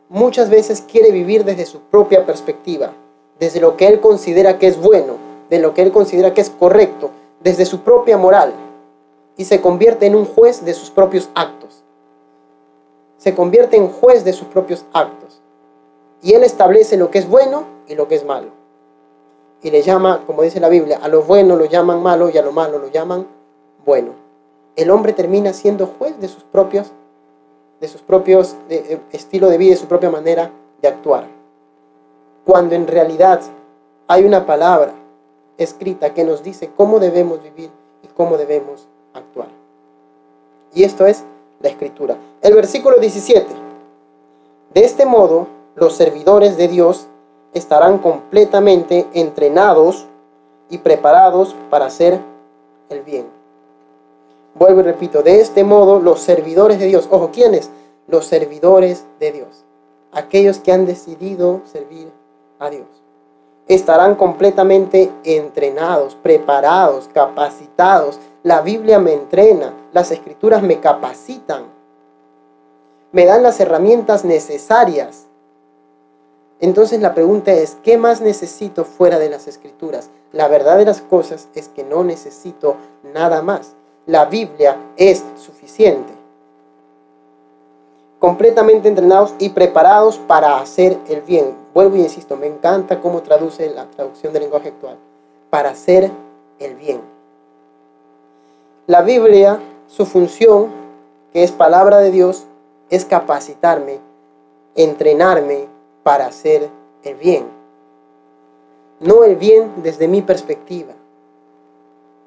muchas 0.09 0.49
veces 0.49 0.81
quiere 0.81 1.09
vivir 1.09 1.45
desde 1.45 1.65
su 1.65 1.79
propia 1.79 2.25
perspectiva, 2.25 2.91
desde 3.39 3.61
lo 3.61 3.77
que 3.77 3.87
él 3.87 4.01
considera 4.01 4.59
que 4.59 4.67
es 4.67 4.77
bueno, 4.77 5.13
de 5.49 5.59
lo 5.59 5.73
que 5.73 5.83
él 5.83 5.93
considera 5.93 6.33
que 6.33 6.41
es 6.41 6.49
correcto, 6.49 7.11
desde 7.41 7.65
su 7.65 7.79
propia 7.79 8.17
moral, 8.17 8.51
y 9.37 9.45
se 9.45 9.61
convierte 9.61 10.05
en 10.05 10.15
un 10.15 10.25
juez 10.25 10.65
de 10.65 10.73
sus 10.73 10.89
propios 10.89 11.29
actos. 11.33 11.81
Se 13.19 13.33
convierte 13.33 13.77
en 13.77 13.87
juez 13.87 14.25
de 14.25 14.33
sus 14.33 14.49
propios 14.49 14.83
actos. 14.91 15.39
Y 16.21 16.33
él 16.33 16.43
establece 16.43 16.97
lo 16.97 17.09
que 17.09 17.19
es 17.19 17.29
bueno 17.29 17.63
y 17.87 17.95
lo 17.95 18.09
que 18.09 18.15
es 18.15 18.25
malo. 18.25 18.49
Y 19.61 19.71
le 19.71 19.81
llama, 19.81 20.23
como 20.27 20.41
dice 20.41 20.59
la 20.59 20.67
Biblia, 20.67 20.99
a 21.01 21.07
lo 21.07 21.21
bueno 21.21 21.55
lo 21.55 21.63
llaman 21.63 22.03
malo 22.03 22.29
y 22.29 22.37
a 22.37 22.41
lo 22.41 22.51
malo 22.51 22.79
lo 22.79 22.89
llaman 22.91 23.25
bueno. 23.85 24.11
El 24.75 24.89
hombre 24.89 25.13
termina 25.13 25.53
siendo 25.53 25.87
juez 25.87 26.19
de 26.19 26.27
sus 26.27 26.43
propios, 26.43 26.87
de 27.79 27.87
sus 27.87 28.01
propios 28.01 28.55
eh, 28.69 28.99
estilo 29.11 29.49
de 29.49 29.57
vida, 29.57 29.71
de 29.71 29.81
su 29.81 29.87
propia 29.87 30.09
manera 30.09 30.51
de 30.81 30.87
actuar. 30.87 31.27
Cuando 32.45 32.75
en 32.75 32.87
realidad 32.87 33.41
hay 34.07 34.25
una 34.25 34.45
palabra 34.45 34.93
escrita 35.57 36.13
que 36.13 36.23
nos 36.23 36.43
dice 36.43 36.71
cómo 36.75 36.99
debemos 36.99 37.41
vivir 37.43 37.69
y 38.03 38.07
cómo 38.07 38.37
debemos 38.37 38.87
actuar. 39.13 39.47
Y 40.73 40.83
esto 40.83 41.05
es 41.05 41.23
la 41.61 41.69
escritura. 41.69 42.17
El 42.41 42.53
versículo 42.55 42.97
17. 42.97 43.47
De 44.73 44.83
este 44.83 45.05
modo, 45.05 45.47
los 45.75 45.95
servidores 45.95 46.57
de 46.57 46.67
Dios 46.67 47.07
estarán 47.53 47.99
completamente 47.99 49.07
entrenados 49.13 50.05
y 50.69 50.79
preparados 50.79 51.55
para 51.69 51.85
hacer 51.85 52.19
el 52.89 53.01
bien. 53.01 53.25
Vuelvo 54.55 54.81
y 54.81 54.83
repito, 54.83 55.23
de 55.23 55.41
este 55.41 55.63
modo 55.63 55.99
los 55.99 56.19
servidores 56.19 56.79
de 56.79 56.85
Dios, 56.85 57.07
ojo, 57.09 57.31
¿quiénes? 57.31 57.69
Los 58.07 58.25
servidores 58.25 59.05
de 59.19 59.31
Dios, 59.31 59.65
aquellos 60.11 60.59
que 60.59 60.71
han 60.71 60.85
decidido 60.85 61.61
servir 61.71 62.11
a 62.59 62.69
Dios, 62.69 62.85
estarán 63.67 64.15
completamente 64.15 65.11
entrenados, 65.23 66.15
preparados, 66.15 67.09
capacitados. 67.13 68.19
La 68.43 68.61
Biblia 68.61 68.99
me 68.99 69.13
entrena, 69.13 69.73
las 69.91 70.11
escrituras 70.11 70.61
me 70.61 70.79
capacitan, 70.79 71.63
me 73.11 73.25
dan 73.25 73.41
las 73.41 73.59
herramientas 73.59 74.23
necesarias. 74.23 75.25
Entonces 76.59 77.01
la 77.01 77.15
pregunta 77.15 77.51
es, 77.53 77.77
¿qué 77.83 77.97
más 77.97 78.21
necesito 78.21 78.85
fuera 78.85 79.17
de 79.17 79.29
las 79.29 79.47
escrituras? 79.47 80.09
La 80.31 80.47
verdad 80.47 80.77
de 80.77 80.85
las 80.85 81.01
cosas 81.01 81.47
es 81.55 81.69
que 81.69 81.83
no 81.83 82.03
necesito 82.03 82.75
nada 83.13 83.41
más 83.41 83.73
la 84.05 84.25
Biblia 84.25 84.77
es 84.97 85.23
suficiente. 85.37 86.13
Completamente 88.19 88.87
entrenados 88.87 89.33
y 89.39 89.49
preparados 89.49 90.17
para 90.17 90.59
hacer 90.59 90.97
el 91.09 91.21
bien. 91.21 91.55
Vuelvo 91.73 91.97
y 91.97 92.01
insisto, 92.01 92.37
me 92.37 92.47
encanta 92.47 93.01
cómo 93.01 93.21
traduce 93.21 93.69
la 93.69 93.85
traducción 93.85 94.33
del 94.33 94.43
lenguaje 94.43 94.69
actual. 94.69 94.97
Para 95.49 95.71
hacer 95.71 96.11
el 96.59 96.75
bien. 96.75 97.01
La 98.87 99.01
Biblia, 99.01 99.59
su 99.87 100.05
función, 100.05 100.67
que 101.31 101.43
es 101.43 101.51
palabra 101.51 101.99
de 101.99 102.11
Dios, 102.11 102.43
es 102.89 103.05
capacitarme, 103.05 103.99
entrenarme 104.75 105.67
para 106.03 106.27
hacer 106.27 106.69
el 107.03 107.15
bien. 107.15 107.45
No 108.99 109.23
el 109.23 109.35
bien 109.35 109.71
desde 109.83 110.07
mi 110.07 110.21
perspectiva, 110.21 110.93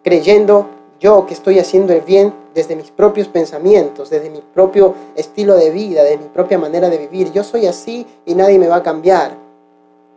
creyendo 0.03 0.67
yo 1.01 1.27
que 1.27 1.35
estoy 1.35 1.59
haciendo 1.59 1.93
el 1.93 2.01
bien 2.01 2.33
desde 2.55 2.77
mis 2.77 2.91
propios 2.91 3.29
pensamientos, 3.29 4.11
desde 4.11 4.31
mi 4.31 4.41
propio 4.41 4.95
estilo 5.15 5.57
de 5.57 5.71
vida, 5.71 6.03
desde 6.03 6.19
mi 6.19 6.29
propia 6.29 6.59
manera 6.59 6.89
de 6.89 6.99
vivir. 6.99 7.33
Yo 7.33 7.45
soy 7.45 7.67
así 7.67 8.07
y 8.25 8.35
nadie 8.35 8.59
me 8.59 8.69
va 8.69 8.77
a 8.77 8.83
cambiar. 8.83 9.33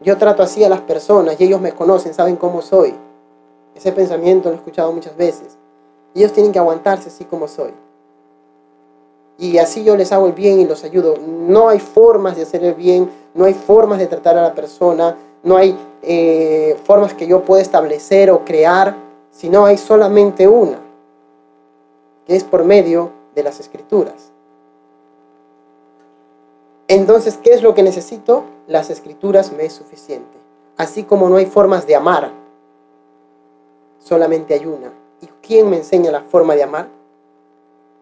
Yo 0.01 0.17
trato 0.17 0.43
así 0.43 0.63
a 0.63 0.69
las 0.69 0.79
personas 0.81 1.36
y 1.39 1.43
ellos 1.43 1.59
me 1.59 1.74
conocen, 1.74 2.13
saben 2.13 2.38
cómo 2.38 2.62
soy. 2.62 2.93
Ese 3.75 3.91
pensamiento 3.91 4.50
lo 4.50 4.55
he 4.55 4.57
escuchado 4.57 4.91
muchas 4.93 5.15
veces. 5.17 5.57
Ellos 6.15 6.31
tienen 6.31 6.51
que 6.51 6.59
aguantarse 6.59 7.09
así 7.09 7.25
como 7.25 7.48
soy. 7.48 7.71
Y 9.38 9.57
así 9.57 9.83
yo 9.83 9.95
les 9.95 10.12
hago 10.12 10.27
el 10.27 10.33
bien 10.33 10.59
y 10.59 10.65
los 10.65 10.83
ayudo. 10.83 11.15
No 11.17 11.69
hay 11.69 11.79
formas 11.79 12.36
de 12.36 12.43
hacer 12.43 12.63
el 12.63 12.74
bien, 12.74 13.09
no 13.33 13.45
hay 13.45 13.53
formas 13.53 14.00
de 14.00 14.07
tratar 14.07 14.38
a 14.38 14.41
la 14.41 14.53
persona, 14.53 15.15
no 15.43 15.57
hay 15.57 15.77
eh, 16.01 16.77
formas 16.86 17.13
que 17.13 17.27
yo 17.27 17.41
pueda 17.43 17.62
establecer 17.62 18.31
o 18.31 18.43
crear 18.43 19.09
sino 19.39 19.65
hay 19.65 19.77
solamente 19.77 20.50
una, 20.50 20.79
que 22.27 22.36
es 22.36 22.43
por 22.43 22.65
medio 22.65 23.12
de 23.36 23.43
las 23.43 23.62
escrituras. 23.62 24.31
Entonces, 26.89 27.39
¿qué 27.41 27.53
es 27.53 27.63
lo 27.63 27.74
que 27.74 27.81
necesito? 27.81 28.43
Las 28.67 28.89
escrituras 28.89 29.53
me 29.53 29.63
es 29.63 29.72
suficiente. 29.72 30.38
Así 30.75 31.03
como 31.03 31.29
no 31.29 31.38
hay 31.38 31.46
formas 31.46 31.88
de 31.88 31.96
amar, 31.96 32.31
solamente 34.03 34.55
hay 34.55 34.65
una. 34.65 34.91
¿Y 35.22 35.27
quién 35.41 35.69
me 35.69 35.77
enseña 35.77 36.12
la 36.12 36.24
forma 36.24 36.55
de 36.55 36.63
amar? 36.63 36.89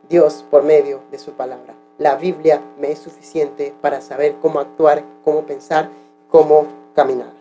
Dios 0.10 0.44
por 0.50 0.64
medio 0.64 1.02
de 1.12 1.20
su 1.20 1.34
palabra. 1.34 1.76
La 2.00 2.16
Biblia 2.16 2.62
me 2.80 2.92
es 2.92 2.98
suficiente 2.98 3.76
para 3.80 4.02
saber 4.02 4.38
cómo 4.42 4.60
actuar, 4.60 5.04
cómo 5.24 5.44
pensar, 5.44 5.90
cómo 6.32 6.66
caminar. 6.96 7.34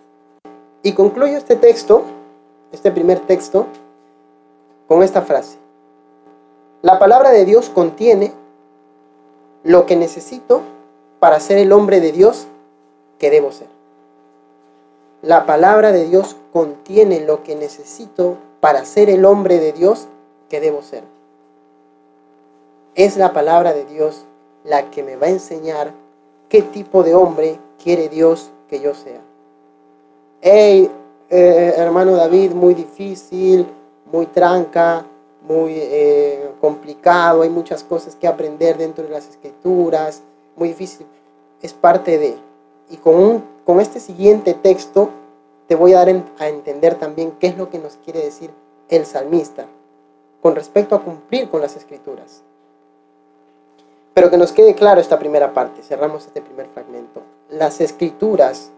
Y 0.83 0.93
concluyo 0.93 1.39
este 1.39 1.57
texto, 1.57 2.03
este 2.73 2.91
primer 2.91 3.21
texto, 3.21 3.67
con 4.89 5.03
esta 5.03 5.23
frase. 5.23 5.57
La 6.83 6.99
palabra 6.99 7.31
de 7.31 7.45
Dios 7.45 7.69
contiene 7.69 8.33
lo 9.65 9.87
que 9.87 9.97
necesito 9.97 10.63
para 11.19 11.41
ser 11.41 11.59
el 11.59 11.73
hombre 11.73 12.01
de 12.01 12.13
Dios 12.13 12.47
que 13.19 13.31
debo 13.31 13.51
ser. 13.51 13.67
La 15.23 15.47
palabra 15.47 15.93
de 15.93 16.05
Dios 16.05 16.37
contiene 16.53 17.21
lo 17.21 17.43
que 17.43 17.57
necesito 17.57 18.37
para 18.61 18.85
ser 18.85 19.11
el 19.11 19.25
hombre 19.25 19.59
de 19.59 19.73
Dios 19.73 20.07
que 20.49 20.61
debo 20.61 20.83
ser. 20.83 21.03
Es 22.95 23.17
la 23.17 23.33
palabra 23.33 23.73
de 23.73 23.85
Dios 23.85 24.25
la 24.65 24.91
que 24.91 25.03
me 25.03 25.17
va 25.17 25.27
a 25.27 25.31
enseñar 25.31 25.93
qué 26.49 26.63
tipo 26.63 27.03
de 27.03 27.15
hombre 27.15 27.59
quiere 27.83 28.09
Dios 28.09 28.51
que 28.69 28.81
yo 28.81 28.95
sea. 28.95 29.21
Hey, 30.41 30.91
eh, 31.31 31.75
hermano 31.77 32.15
David, 32.15 32.53
muy 32.53 32.75
difícil, 32.75 33.67
muy 34.13 34.27
tranca, 34.27 35.05
muy 35.43 35.73
eh, 35.77 36.51
complicado, 36.61 37.43
hay 37.43 37.51
muchas 37.51 37.85
cosas 37.85 38.17
que 38.17 38.27
aprender 38.27 38.77
dentro 38.77 39.05
de 39.05 39.11
las 39.11 39.29
escrituras, 39.29 40.23
muy 40.57 40.69
difícil, 40.69 41.07
es 41.63 41.73
parte 41.73 42.19
de. 42.19 42.37
Y 42.91 42.97
con, 42.97 43.45
con 43.65 43.81
este 43.81 44.01
siguiente 44.01 44.55
texto 44.55 45.11
te 45.67 45.75
voy 45.75 45.93
a 45.93 46.05
dar 46.05 46.25
a 46.39 46.49
entender 46.49 46.95
también 46.97 47.33
qué 47.41 47.49
es 47.49 47.59
lo 47.59 47.71
que 47.71 47.79
nos 47.79 47.95
quiere 48.05 48.23
decir 48.23 48.51
el 48.89 49.05
salmista 49.05 49.67
con 50.43 50.55
respecto 50.55 50.95
a 50.95 51.03
cumplir 51.03 51.49
con 51.49 51.61
las 51.61 51.77
escrituras. 51.77 52.43
Pero 54.15 54.31
que 54.31 54.39
nos 54.39 54.53
quede 54.53 54.75
claro 54.75 55.01
esta 55.01 55.19
primera 55.19 55.53
parte, 55.53 55.83
cerramos 55.83 56.27
este 56.27 56.41
primer 56.41 56.67
fragmento. 56.69 57.21
Las 57.51 57.81
escrituras 57.81 58.71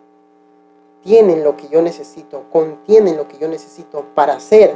tienen 1.05 1.45
lo 1.45 1.57
que 1.57 1.69
yo 1.69 1.81
necesito, 1.83 2.45
contienen 2.51 3.17
lo 3.17 3.29
que 3.29 3.39
yo 3.39 3.49
necesito 3.49 4.05
para 4.15 4.41
ser, 4.41 4.75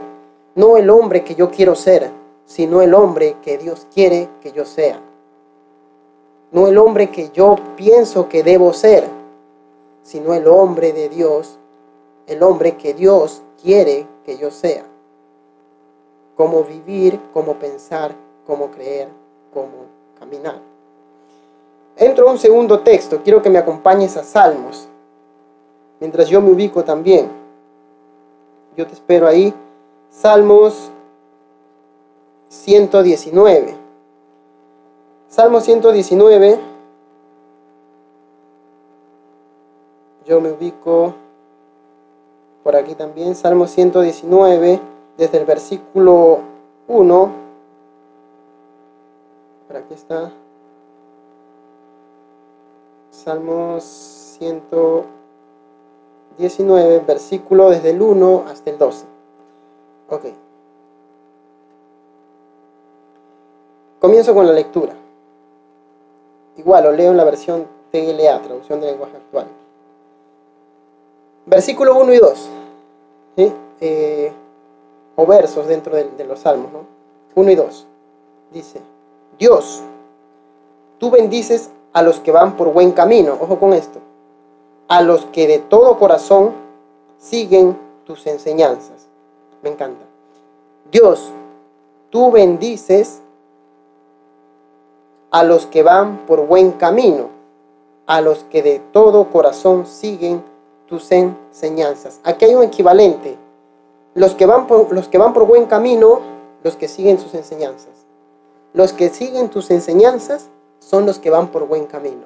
no 0.54 0.76
el 0.76 0.90
hombre 0.90 1.25
que 1.25 1.35
yo 1.35 1.50
quiero 1.50 1.75
ser, 1.75 2.11
sino 2.47 2.82
el 2.82 2.94
hombre 2.94 3.37
que 3.42 3.59
Dios 3.59 3.87
quiere 3.92 4.28
que 4.42 4.52
yo 4.52 4.64
sea. 4.64 5.00
No 6.50 6.68
el 6.68 6.76
hombre 6.76 7.11
que 7.11 7.30
yo 7.30 7.56
pienso 7.76 8.28
que 8.28 8.42
debo 8.42 8.73
ser, 8.75 9.09
sino 10.02 10.35
el 10.35 10.47
hombre 10.47 10.92
de 10.92 11.09
Dios, 11.09 11.59
el 12.26 12.42
hombre 12.42 12.76
que 12.76 12.92
Dios 12.92 13.40
quiere 13.62 14.06
que 14.26 14.37
yo 14.37 14.50
sea. 14.50 14.85
Cómo 16.37 16.64
vivir, 16.64 17.18
cómo 17.32 17.54
pensar, 17.54 18.14
cómo 18.47 18.71
creer, 18.71 19.09
cómo 19.54 19.87
caminar. 20.18 20.59
Entro 21.97 22.28
a 22.28 22.32
un 22.32 22.38
segundo 22.38 22.80
texto, 22.80 23.21
quiero 23.23 23.40
que 23.42 23.50
me 23.50 23.59
acompañes 23.59 24.16
a 24.16 24.25
Salmos, 24.25 24.88
mientras 26.00 26.28
yo 26.28 26.40
me 26.40 26.50
ubico 26.50 26.85
también. 26.85 27.30
Yo 28.76 28.87
te 28.87 28.94
espero 28.94 29.26
ahí. 29.26 29.54
Salmos 30.12 30.90
119. 32.50 33.75
Salmo 35.28 35.61
119. 35.61 36.61
Yo 40.26 40.40
me 40.40 40.52
ubico 40.52 41.14
por 42.62 42.76
aquí 42.76 42.95
también. 42.95 43.35
Salmo 43.35 43.66
119, 43.66 44.78
desde 45.16 45.38
el 45.38 45.47
versículo 45.47 46.40
1. 46.88 47.33
Por 49.66 49.76
aquí 49.76 49.95
está. 49.95 50.31
Salmos 53.11 53.83
119, 54.38 57.00
versículo 57.00 57.71
desde 57.71 57.90
el 57.90 58.00
1 58.02 58.45
hasta 58.47 58.71
el 58.71 58.78
12. 58.78 59.12
Ok. 60.12 60.25
Comienzo 63.99 64.35
con 64.35 64.47
la 64.47 64.52
lectura. 64.52 64.92
Igual, 66.59 66.85
lo 66.85 66.92
leo 66.92 67.12
en 67.12 67.16
la 67.16 67.25
versión 67.25 67.66
TLA, 67.90 68.42
traducción 68.42 68.78
de 68.83 68.88
lenguaje 68.88 69.16
actual. 69.16 69.47
Versículo 71.47 71.97
1 71.99 72.12
y 72.12 72.19
2. 72.19 72.49
Eh, 73.85 74.33
o 75.16 75.26
versos 75.26 75.66
dentro 75.66 75.97
de, 75.97 76.04
de 76.11 76.25
los 76.25 76.40
salmos, 76.40 76.71
¿no? 76.73 76.81
1 77.35 77.50
y 77.50 77.54
2. 77.54 77.87
Dice, 78.52 78.81
Dios, 79.38 79.81
tú 80.99 81.11
bendices 81.11 81.71
a 81.95 82.02
los 82.02 82.21
que 82.21 82.33
van 82.33 82.59
por 82.59 82.71
buen 82.71 82.92
camino. 82.92 83.38
Ojo 83.40 83.59
con 83.59 83.73
esto. 83.73 83.99
A 84.88 85.00
los 85.00 85.25
que 85.26 85.47
de 85.47 85.59
todo 85.59 85.99
corazón 85.99 86.52
siguen 87.19 87.78
tus 88.04 88.26
enseñanzas. 88.26 89.02
Me 89.62 89.71
encanta. 89.71 90.04
Dios, 90.90 91.31
tú 92.11 92.31
bendices 92.31 93.21
a 95.31 95.45
los 95.45 95.66
que 95.66 95.83
van 95.83 96.19
por 96.26 96.47
buen 96.47 96.73
camino, 96.73 97.28
a 98.07 98.21
los 98.21 98.45
que 98.45 98.62
de 98.62 98.81
todo 98.92 99.31
corazón 99.31 99.87
siguen 99.87 100.42
tus 100.87 101.11
enseñanzas. 101.11 102.21
Aquí 102.23 102.45
hay 102.45 102.54
un 102.54 102.64
equivalente. 102.64 103.38
Los 104.14 104.35
que 104.35 104.45
van 104.45 104.66
por, 104.66 104.92
los 104.92 105.09
que 105.09 105.16
van 105.16 105.33
por 105.33 105.47
buen 105.47 105.64
camino, 105.64 106.21
los 106.62 106.76
que 106.76 106.88
siguen 106.88 107.19
sus 107.19 107.33
enseñanzas. 107.35 107.92
Los 108.75 108.92
que 108.92 109.09
siguen 109.09 109.49
tus 109.49 109.71
enseñanzas 109.71 110.49
son 110.81 111.07
los 111.07 111.19
que 111.19 111.31
van 111.31 111.49
por 111.49 111.66
buen 111.66 111.87
camino. 111.87 112.25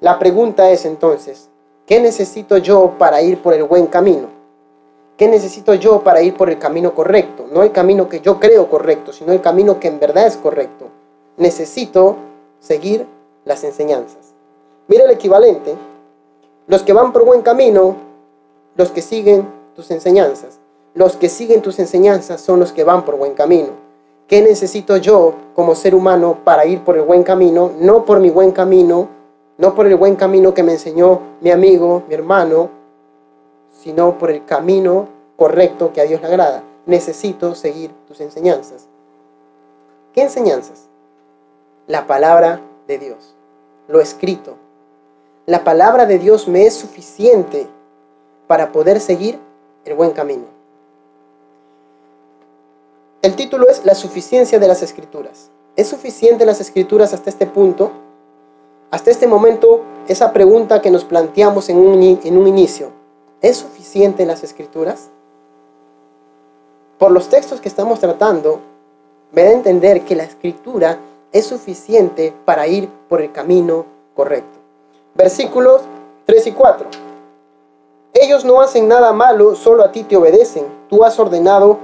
La 0.00 0.18
pregunta 0.18 0.70
es 0.70 0.84
entonces, 0.84 1.48
¿qué 1.86 2.00
necesito 2.00 2.58
yo 2.58 2.92
para 2.98 3.22
ir 3.22 3.40
por 3.40 3.54
el 3.54 3.64
buen 3.64 3.86
camino? 3.86 4.35
¿Qué 5.16 5.28
necesito 5.28 5.74
yo 5.74 6.00
para 6.02 6.20
ir 6.20 6.34
por 6.36 6.50
el 6.50 6.58
camino 6.58 6.94
correcto? 6.94 7.46
No 7.50 7.62
el 7.62 7.72
camino 7.72 8.08
que 8.08 8.20
yo 8.20 8.38
creo 8.38 8.68
correcto, 8.68 9.12
sino 9.12 9.32
el 9.32 9.40
camino 9.40 9.80
que 9.80 9.88
en 9.88 9.98
verdad 9.98 10.26
es 10.26 10.36
correcto. 10.36 10.86
Necesito 11.38 12.16
seguir 12.60 13.06
las 13.44 13.64
enseñanzas. 13.64 14.34
Mira 14.88 15.04
el 15.04 15.10
equivalente. 15.10 15.74
Los 16.66 16.82
que 16.82 16.92
van 16.92 17.12
por 17.12 17.24
buen 17.24 17.42
camino, 17.42 17.96
los 18.76 18.90
que 18.90 19.00
siguen 19.00 19.48
tus 19.74 19.90
enseñanzas. 19.90 20.58
Los 20.94 21.16
que 21.16 21.28
siguen 21.28 21.62
tus 21.62 21.78
enseñanzas 21.78 22.40
son 22.40 22.60
los 22.60 22.72
que 22.72 22.84
van 22.84 23.04
por 23.04 23.16
buen 23.16 23.34
camino. 23.34 23.68
¿Qué 24.26 24.42
necesito 24.42 24.96
yo 24.96 25.34
como 25.54 25.74
ser 25.74 25.94
humano 25.94 26.38
para 26.42 26.66
ir 26.66 26.82
por 26.82 26.96
el 26.96 27.02
buen 27.02 27.22
camino? 27.22 27.70
No 27.78 28.04
por 28.04 28.18
mi 28.18 28.28
buen 28.28 28.50
camino, 28.50 29.08
no 29.56 29.74
por 29.74 29.86
el 29.86 29.96
buen 29.96 30.16
camino 30.16 30.52
que 30.52 30.62
me 30.62 30.72
enseñó 30.72 31.20
mi 31.40 31.50
amigo, 31.50 32.02
mi 32.08 32.14
hermano, 32.14 32.68
sino 33.82 34.18
por 34.18 34.30
el 34.30 34.44
camino 34.44 35.08
correcto 35.36 35.92
que 35.92 36.00
a 36.00 36.04
Dios 36.04 36.20
le 36.20 36.28
agrada. 36.28 36.62
Necesito 36.86 37.54
seguir 37.54 37.90
tus 38.08 38.20
enseñanzas. 38.20 38.86
¿Qué 40.14 40.22
enseñanzas? 40.22 40.84
La 41.86 42.06
palabra 42.06 42.60
de 42.88 42.98
Dios, 42.98 43.34
lo 43.88 44.00
escrito. 44.00 44.54
La 45.46 45.62
palabra 45.62 46.06
de 46.06 46.18
Dios 46.18 46.48
me 46.48 46.66
es 46.66 46.74
suficiente 46.74 47.66
para 48.46 48.72
poder 48.72 49.00
seguir 49.00 49.38
el 49.84 49.94
buen 49.94 50.10
camino. 50.10 50.44
El 53.22 53.34
título 53.34 53.68
es 53.68 53.84
La 53.84 53.94
suficiencia 53.94 54.58
de 54.58 54.68
las 54.68 54.82
escrituras. 54.82 55.50
¿Es 55.74 55.88
suficiente 55.88 56.46
las 56.46 56.60
escrituras 56.60 57.12
hasta 57.12 57.28
este 57.28 57.46
punto? 57.46 57.90
Hasta 58.90 59.10
este 59.10 59.26
momento, 59.26 59.82
esa 60.08 60.32
pregunta 60.32 60.80
que 60.80 60.90
nos 60.90 61.04
planteamos 61.04 61.68
en 61.68 61.76
un, 61.76 62.02
en 62.02 62.38
un 62.38 62.46
inicio, 62.46 62.90
¿es 63.40 63.56
suficiente 63.58 64.26
las 64.26 64.42
escrituras? 64.42 65.08
Por 66.98 67.10
los 67.10 67.28
textos 67.28 67.60
que 67.60 67.68
estamos 67.68 68.00
tratando, 68.00 68.60
me 69.32 69.42
da 69.42 69.50
a 69.50 69.54
entender 69.54 70.02
que 70.02 70.16
la 70.16 70.24
escritura 70.24 70.98
es 71.32 71.46
suficiente 71.46 72.32
para 72.44 72.66
ir 72.66 72.88
por 73.08 73.20
el 73.20 73.32
camino 73.32 73.84
correcto. 74.14 74.58
Versículos 75.14 75.82
3 76.24 76.46
y 76.46 76.52
4. 76.52 76.86
Ellos 78.14 78.44
no 78.44 78.62
hacen 78.62 78.88
nada 78.88 79.12
malo, 79.12 79.54
solo 79.54 79.84
a 79.84 79.92
ti 79.92 80.02
te 80.02 80.16
obedecen. 80.16 80.64
Tú 80.88 81.04
has 81.04 81.18
ordenado 81.18 81.78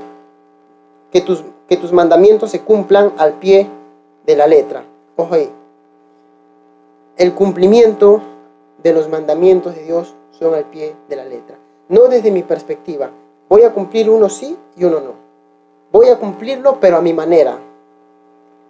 que 1.13 1.21
tus, 1.21 1.45
que 1.69 1.77
tus 1.77 1.93
mandamientos 1.93 2.51
se 2.51 2.61
cumplan 2.61 3.13
al 3.19 3.35
pie 3.35 3.69
de 4.25 4.37
la 4.37 4.47
letra. 4.47 4.85
Ojo 5.17 5.35
ahí. 5.35 5.51
El 7.19 7.35
cumplimiento 7.35 8.23
de 8.83 8.95
los 8.95 9.11
mandamientos 9.11 9.75
de 9.75 9.83
Dios 9.83 10.15
al 10.51 10.65
pie 10.65 10.95
de 11.09 11.17
la 11.17 11.25
letra. 11.25 11.57
No 11.89 12.09
desde 12.09 12.31
mi 12.31 12.43
perspectiva. 12.43 13.11
Voy 13.49 13.63
a 13.63 13.73
cumplir 13.73 14.09
uno 14.09 14.29
sí 14.29 14.57
y 14.77 14.85
uno 14.85 15.01
no. 15.01 15.13
Voy 15.93 16.09
a 16.09 16.19
cumplirlo, 16.19 16.79
pero 16.81 16.97
a 16.97 17.03
mi 17.03 17.13
manera. 17.13 17.59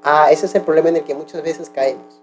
Ah, 0.03 0.29
ese 0.31 0.47
es 0.47 0.55
el 0.55 0.63
problema 0.63 0.89
en 0.89 0.97
el 0.97 1.05
que 1.05 1.15
muchas 1.15 1.43
veces 1.43 1.71
caemos. 1.71 2.21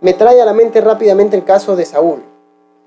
Me 0.00 0.12
trae 0.12 0.40
a 0.40 0.44
la 0.44 0.52
mente 0.52 0.80
rápidamente 0.80 1.36
el 1.36 1.44
caso 1.44 1.74
de 1.74 1.86
Saúl. 1.86 2.22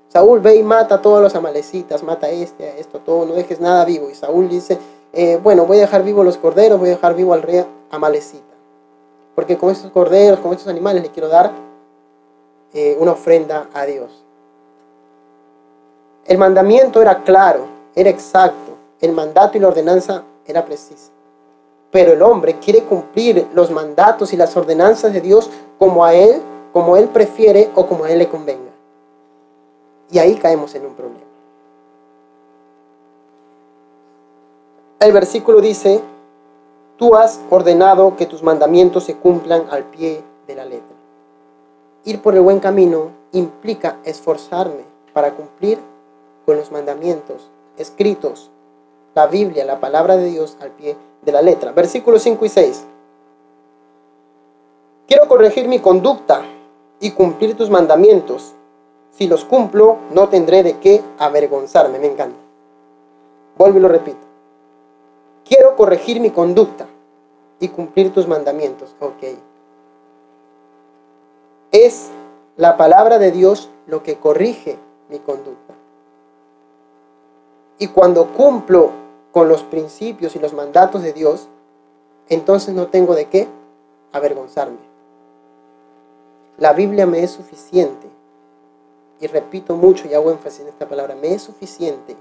Saúl 0.08 0.40
ve 0.40 0.56
y 0.56 0.62
mata 0.62 0.96
a 0.96 1.02
todos 1.02 1.20
los 1.20 1.34
amalecitas, 1.34 2.02
mata 2.02 2.28
a 2.28 2.30
este, 2.30 2.64
a 2.64 2.76
esto, 2.76 3.00
todo, 3.00 3.26
no 3.26 3.34
dejes 3.34 3.60
nada 3.60 3.84
vivo. 3.84 4.08
Y 4.10 4.14
Saúl 4.14 4.48
dice, 4.48 4.78
eh, 5.12 5.38
bueno, 5.42 5.66
voy 5.66 5.78
a 5.78 5.82
dejar 5.82 6.04
vivo 6.04 6.22
los 6.22 6.36
corderos, 6.36 6.78
voy 6.78 6.88
a 6.88 6.92
dejar 6.92 7.14
vivo 7.14 7.34
al 7.34 7.42
rey 7.42 7.64
Amalecita. 7.90 8.44
Porque 9.34 9.56
con 9.56 9.70
estos 9.70 9.90
corderos, 9.90 10.38
con 10.40 10.52
estos 10.52 10.68
animales 10.68 11.02
le 11.02 11.10
quiero 11.10 11.28
dar 11.28 11.52
eh, 12.72 12.96
una 13.00 13.12
ofrenda 13.12 13.68
a 13.74 13.86
Dios. 13.86 14.22
El 16.30 16.38
mandamiento 16.38 17.02
era 17.02 17.24
claro, 17.24 17.66
era 17.92 18.08
exacto. 18.08 18.76
El 19.00 19.10
mandato 19.10 19.58
y 19.58 19.60
la 19.60 19.66
ordenanza 19.66 20.22
era 20.46 20.64
precisa. 20.64 21.10
Pero 21.90 22.12
el 22.12 22.22
hombre 22.22 22.60
quiere 22.60 22.84
cumplir 22.84 23.48
los 23.52 23.72
mandatos 23.72 24.32
y 24.32 24.36
las 24.36 24.56
ordenanzas 24.56 25.12
de 25.12 25.20
Dios 25.20 25.50
como 25.76 26.04
a 26.04 26.14
él, 26.14 26.40
como 26.72 26.96
él 26.96 27.08
prefiere 27.08 27.68
o 27.74 27.84
como 27.88 28.04
a 28.04 28.12
él 28.12 28.20
le 28.20 28.28
convenga. 28.28 28.70
Y 30.12 30.20
ahí 30.20 30.36
caemos 30.36 30.72
en 30.76 30.86
un 30.86 30.94
problema. 30.94 31.18
El 35.00 35.10
versículo 35.10 35.60
dice, 35.60 36.00
tú 36.96 37.16
has 37.16 37.40
ordenado 37.50 38.14
que 38.14 38.26
tus 38.26 38.40
mandamientos 38.40 39.02
se 39.02 39.16
cumplan 39.16 39.64
al 39.68 39.82
pie 39.82 40.22
de 40.46 40.54
la 40.54 40.64
letra. 40.64 40.96
Ir 42.04 42.22
por 42.22 42.36
el 42.36 42.42
buen 42.42 42.60
camino 42.60 43.08
implica 43.32 43.96
esforzarme 44.04 44.84
para 45.12 45.32
cumplir 45.32 45.89
los 46.56 46.70
mandamientos 46.70 47.48
escritos, 47.76 48.50
la 49.14 49.26
Biblia, 49.26 49.64
la 49.64 49.80
palabra 49.80 50.16
de 50.16 50.26
Dios 50.26 50.56
al 50.60 50.70
pie 50.70 50.96
de 51.22 51.32
la 51.32 51.42
letra. 51.42 51.72
Versículos 51.72 52.22
5 52.22 52.44
y 52.44 52.48
6. 52.48 52.84
Quiero 55.06 55.26
corregir 55.28 55.66
mi 55.66 55.80
conducta 55.80 56.42
y 57.00 57.10
cumplir 57.12 57.56
tus 57.56 57.70
mandamientos. 57.70 58.52
Si 59.12 59.26
los 59.26 59.44
cumplo, 59.44 59.98
no 60.12 60.28
tendré 60.28 60.62
de 60.62 60.78
qué 60.78 61.02
avergonzarme. 61.18 61.98
Me 61.98 62.06
encanta. 62.06 62.38
Vuelvo 63.58 63.78
y 63.78 63.82
lo 63.82 63.88
repito. 63.88 64.18
Quiero 65.44 65.74
corregir 65.74 66.20
mi 66.20 66.30
conducta 66.30 66.86
y 67.58 67.68
cumplir 67.68 68.12
tus 68.12 68.28
mandamientos. 68.28 68.94
Ok. 69.00 69.24
es 71.72 72.08
la 72.56 72.76
palabra 72.76 73.18
de 73.18 73.30
Dios 73.30 73.68
lo 73.86 74.02
que 74.02 74.16
corrige 74.16 74.76
mi 75.08 75.18
conducta. 75.18 75.74
Y 77.80 77.88
cuando 77.88 78.26
cumplo 78.34 78.90
con 79.32 79.48
los 79.48 79.62
principios 79.62 80.36
y 80.36 80.38
los 80.38 80.52
mandatos 80.52 81.02
de 81.02 81.14
Dios, 81.14 81.48
entonces 82.28 82.74
no 82.74 82.88
tengo 82.88 83.14
de 83.14 83.24
qué 83.24 83.48
avergonzarme. 84.12 84.76
La 86.58 86.74
Biblia 86.74 87.06
me 87.06 87.22
es 87.22 87.30
suficiente, 87.30 88.06
y 89.18 89.26
repito 89.28 89.76
mucho 89.76 90.06
y 90.06 90.12
hago 90.12 90.30
énfasis 90.30 90.60
en 90.60 90.68
esta 90.68 90.86
palabra, 90.86 91.14
me 91.14 91.32
es 91.32 91.42
suficiente 91.42 92.16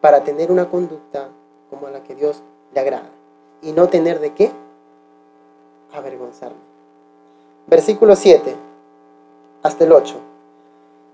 para 0.00 0.24
tener 0.24 0.50
una 0.50 0.70
conducta 0.70 1.28
como 1.68 1.88
la 1.88 2.02
que 2.02 2.14
Dios 2.14 2.40
le 2.72 2.80
agrada 2.80 3.10
y 3.60 3.72
no 3.72 3.88
tener 3.88 4.20
de 4.20 4.32
qué 4.32 4.50
avergonzarme. 5.92 6.56
Versículo 7.66 8.16
7 8.16 8.56
hasta 9.62 9.84
el 9.84 9.92
8. 9.92 10.14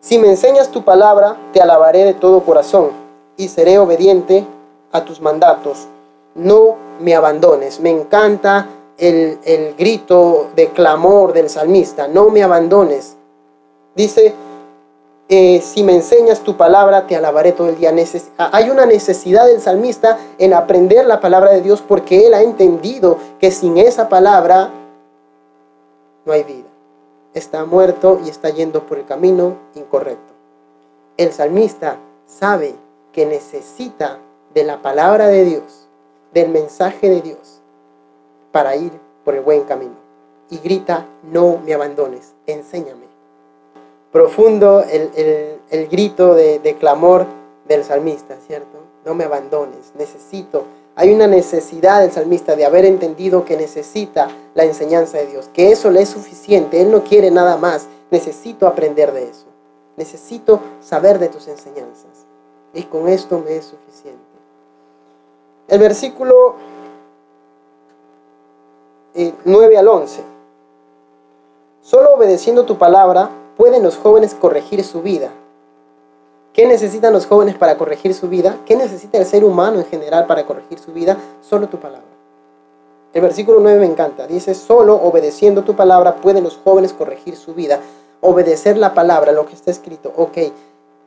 Si 0.01 0.17
me 0.19 0.29
enseñas 0.29 0.71
tu 0.71 0.85
palabra, 0.85 1.37
te 1.53 1.61
alabaré 1.61 2.05
de 2.05 2.15
todo 2.15 2.45
corazón 2.45 3.04
y 3.37 3.49
seré 3.49 3.79
obediente 3.79 4.45
a 4.93 5.05
tus 5.05 5.21
mandatos. 5.21 5.87
No 6.35 6.77
me 7.01 7.15
abandones. 7.15 7.81
Me 7.81 7.91
encanta 7.91 8.69
el, 8.99 9.39
el 9.45 9.75
grito 9.75 10.49
de 10.55 10.69
clamor 10.69 11.33
del 11.33 11.49
salmista. 11.49 12.09
No 12.09 12.31
me 12.31 12.43
abandones. 12.43 13.17
Dice, 13.95 14.35
eh, 15.29 15.63
si 15.63 15.83
me 15.83 15.95
enseñas 15.95 16.41
tu 16.41 16.57
palabra, 16.57 17.07
te 17.07 17.17
alabaré 17.17 17.53
todo 17.53 17.71
el 17.71 17.79
día. 17.79 17.95
hay 18.37 18.71
una 18.71 18.85
necesidad 18.85 19.47
del 19.47 19.61
salmista 19.61 20.19
en 20.39 20.53
aprender 20.53 21.07
la 21.07 21.21
palabra 21.21 21.53
de 21.53 21.63
Dios 21.63 21.83
porque 21.87 22.27
él 22.27 22.35
ha 22.35 22.43
entendido 22.43 23.19
que 23.41 23.51
sin 23.51 23.79
esa 23.79 24.09
palabra 24.09 24.71
no 26.27 26.33
hay 26.33 26.43
vida. 26.45 26.69
Está 27.33 27.65
muerto 27.65 28.21
y 28.25 28.29
está 28.29 28.51
yendo 28.51 28.87
por 28.87 28.99
el 28.99 29.07
camino 29.07 29.57
incorrecto. 29.75 30.33
El 31.17 31.33
salmista 31.33 31.97
sabe 32.27 32.75
que 33.15 33.25
necesita 33.25 34.19
de 34.53 34.65
la 34.65 34.83
palabra 34.83 35.29
de 35.29 35.45
Dios, 35.45 35.87
del 36.35 36.51
mensaje 36.51 37.09
de 37.09 37.23
Dios, 37.23 37.61
para 38.53 38.77
ir 38.77 38.93
por 39.25 39.35
el 39.35 39.41
buen 39.41 39.63
camino. 39.63 39.95
Y 40.51 40.59
grita, 40.59 41.07
no 41.23 41.59
me 41.65 41.73
abandones, 41.73 42.33
enséñame 42.47 43.15
profundo 44.15 44.85
el, 44.89 45.89
grito 45.89 46.37
de, 46.37 46.61
de, 46.61 46.77
clamor 46.77 47.27
del 47.67 47.83
salmista, 47.83 48.37
¿cierto? 48.47 48.79
No 49.05 49.13
me 49.13 49.25
abandones, 49.25 49.91
necesito. 49.99 50.63
Hay 50.95 51.13
una 51.13 51.27
necesidad 51.27 52.01
del 52.01 52.13
salmista 52.13 52.55
de 52.55 52.65
haber 52.65 52.85
entendido 52.85 53.45
que 53.45 53.57
necesita 53.57 54.29
la 54.55 54.63
enseñanza 54.63 55.19
de 55.19 55.27
Dios, 55.27 55.51
que 55.53 55.73
eso 55.73 55.91
le 55.91 56.03
es 56.03 56.11
suficiente, 56.11 56.81
él 56.81 56.93
no 56.93 57.03
quiere 57.03 57.33
nada 57.33 57.57
más, 57.57 57.89
necesito 58.13 58.69
aprender 58.69 59.13
de 59.13 59.25
eso, 59.25 59.47
necesito 59.97 60.61
saber 60.81 61.19
de 61.19 61.27
tus 61.27 61.49
enseñanzas 61.49 62.25
y 62.75 62.83
con 62.83 63.09
esto 63.09 63.39
me 63.39 63.57
es 63.57 63.65
suficiente. 63.65 64.21
El 65.69 65.79
versículo 65.79 66.55
9 69.45 69.75
eh, 69.75 69.79
al 69.79 69.89
11. 69.89 70.23
Solo 71.83 72.15
obedeciendo 72.15 72.65
tu 72.65 72.77
palabra 72.77 73.31
pueden 73.57 73.83
los 73.83 73.97
jóvenes 73.97 74.35
corregir 74.35 74.83
su 74.85 75.03
vida? 75.03 75.31
¿Qué 76.53 76.67
necesitan 76.67 77.13
los 77.13 77.27
jóvenes 77.27 77.57
para 77.57 77.77
corregir 77.77 78.15
su 78.15 78.29
vida? 78.29 78.59
¿Qué 78.65 78.77
necesita 78.77 79.19
el 79.19 79.27
ser 79.27 79.45
humano 79.45 79.79
en 79.79 79.87
general 79.87 80.27
para 80.27 80.47
corregir 80.47 80.79
su 80.79 80.93
vida? 80.93 81.17
Solo 81.43 81.69
tu 81.69 81.79
palabra. 81.79 82.07
El 83.13 83.23
versículo 83.23 83.61
9 83.61 83.81
me 83.81 83.87
encanta. 83.87 84.27
Dice, 84.27 84.55
solo 84.55 84.97
obedeciendo 84.97 85.63
tu 85.63 85.75
palabra 85.75 86.17
pueden 86.17 86.45
los 86.45 86.59
jóvenes 86.63 86.93
corregir 86.93 87.37
su 87.37 87.55
vida. 87.55 87.81
Obedecer 88.21 88.77
la 88.77 88.95
palabra, 88.95 89.33
lo 89.33 89.47
que 89.47 89.55
está 89.55 89.71
escrito, 89.71 90.13
ok, 90.17 90.39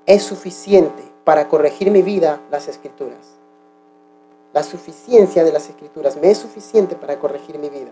es 0.08 0.24
suficiente 0.24 1.04
para 1.26 1.50
corregir 1.50 1.92
mi 1.92 2.02
vida 2.02 2.40
las 2.50 2.70
escrituras. 2.70 3.20
La 4.54 4.64
suficiencia 4.64 5.44
de 5.44 5.52
las 5.52 5.68
escrituras 5.70 6.16
me 6.16 6.32
es 6.32 6.38
suficiente 6.38 6.96
para 6.96 7.20
corregir 7.20 7.60
mi 7.60 7.70
vida. 7.70 7.92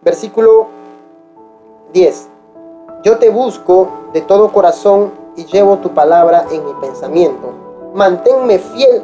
Versículo 0.00 0.68
10. 1.92 2.28
Yo 3.02 3.18
te 3.18 3.30
busco 3.30 3.88
de 4.12 4.20
todo 4.20 4.52
corazón 4.52 5.10
y 5.36 5.44
llevo 5.44 5.78
tu 5.78 5.92
palabra 5.92 6.46
en 6.52 6.64
mi 6.64 6.72
pensamiento. 6.74 7.52
Manténme 7.94 8.60
fiel 8.60 9.02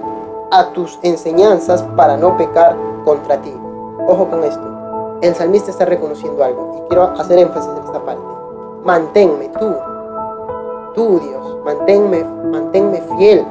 a 0.53 0.71
tus 0.73 1.01
enseñanzas 1.03 1.83
para 1.97 2.17
no 2.17 2.37
pecar 2.37 2.77
contra 3.05 3.43
ti. 3.43 3.53
Ojo 4.07 4.31
con 4.31 4.45
esto. 4.45 5.19
El 5.21 5.35
salmista 5.35 5.73
está 5.73 5.85
reconociendo 5.85 6.45
algo 6.45 6.77
y 6.79 6.89
quiero 6.89 7.05
hacer 7.19 7.41
énfasis 7.41 7.71
en 7.77 7.85
esta 7.85 8.05
parte. 8.05 8.23
Manténme 8.85 9.49
tú, 9.49 9.75
Dios, 10.95 11.59
manténme, 11.65 13.03
fiel. 13.19 13.47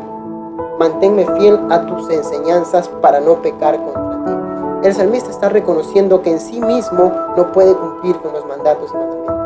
Manténme 0.79 1.25
fiel 1.37 1.59
a 1.69 1.85
tus 1.85 2.09
enseñanzas 2.09 2.87
para 3.01 3.19
no 3.19 3.41
pecar 3.41 3.77
contra 3.83 4.25
ti. 4.25 4.87
El 4.87 4.93
salmista 4.93 5.29
está 5.29 5.49
reconociendo 5.49 6.21
que 6.21 6.31
en 6.31 6.39
sí 6.39 6.59
mismo 6.59 7.11
no 7.37 7.51
puede 7.51 7.75
cumplir 7.75 8.17
con 8.17 8.33
los 8.33 8.45
mandatos 8.45 8.91
y 8.91 8.97
mandamientos 8.97 9.43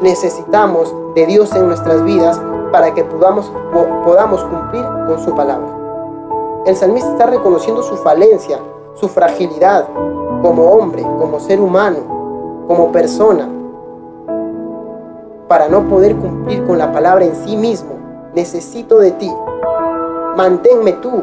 necesitamos 0.00 0.94
de 1.14 1.26
Dios 1.26 1.54
en 1.54 1.66
nuestras 1.66 2.04
vidas 2.04 2.40
para 2.70 2.92
que 2.94 3.04
podamos, 3.04 3.50
podamos 4.04 4.42
cumplir 4.44 4.84
con 5.06 5.18
su 5.24 5.34
palabra. 5.34 5.68
El 6.66 6.76
salmista 6.76 7.10
está 7.12 7.26
reconociendo 7.26 7.82
su 7.82 7.96
falencia, 7.96 8.58
su 8.94 9.08
fragilidad 9.08 9.88
como 10.42 10.70
hombre, 10.70 11.02
como 11.02 11.40
ser 11.40 11.60
humano, 11.60 12.64
como 12.66 12.92
persona. 12.92 13.48
Para 15.48 15.68
no 15.68 15.88
poder 15.88 16.16
cumplir 16.16 16.64
con 16.64 16.78
la 16.78 16.92
palabra 16.92 17.24
en 17.24 17.36
sí 17.36 17.56
mismo, 17.56 17.90
necesito 18.34 18.98
de 18.98 19.12
ti. 19.12 19.32
Manténme 20.36 20.92
tú. 20.94 21.22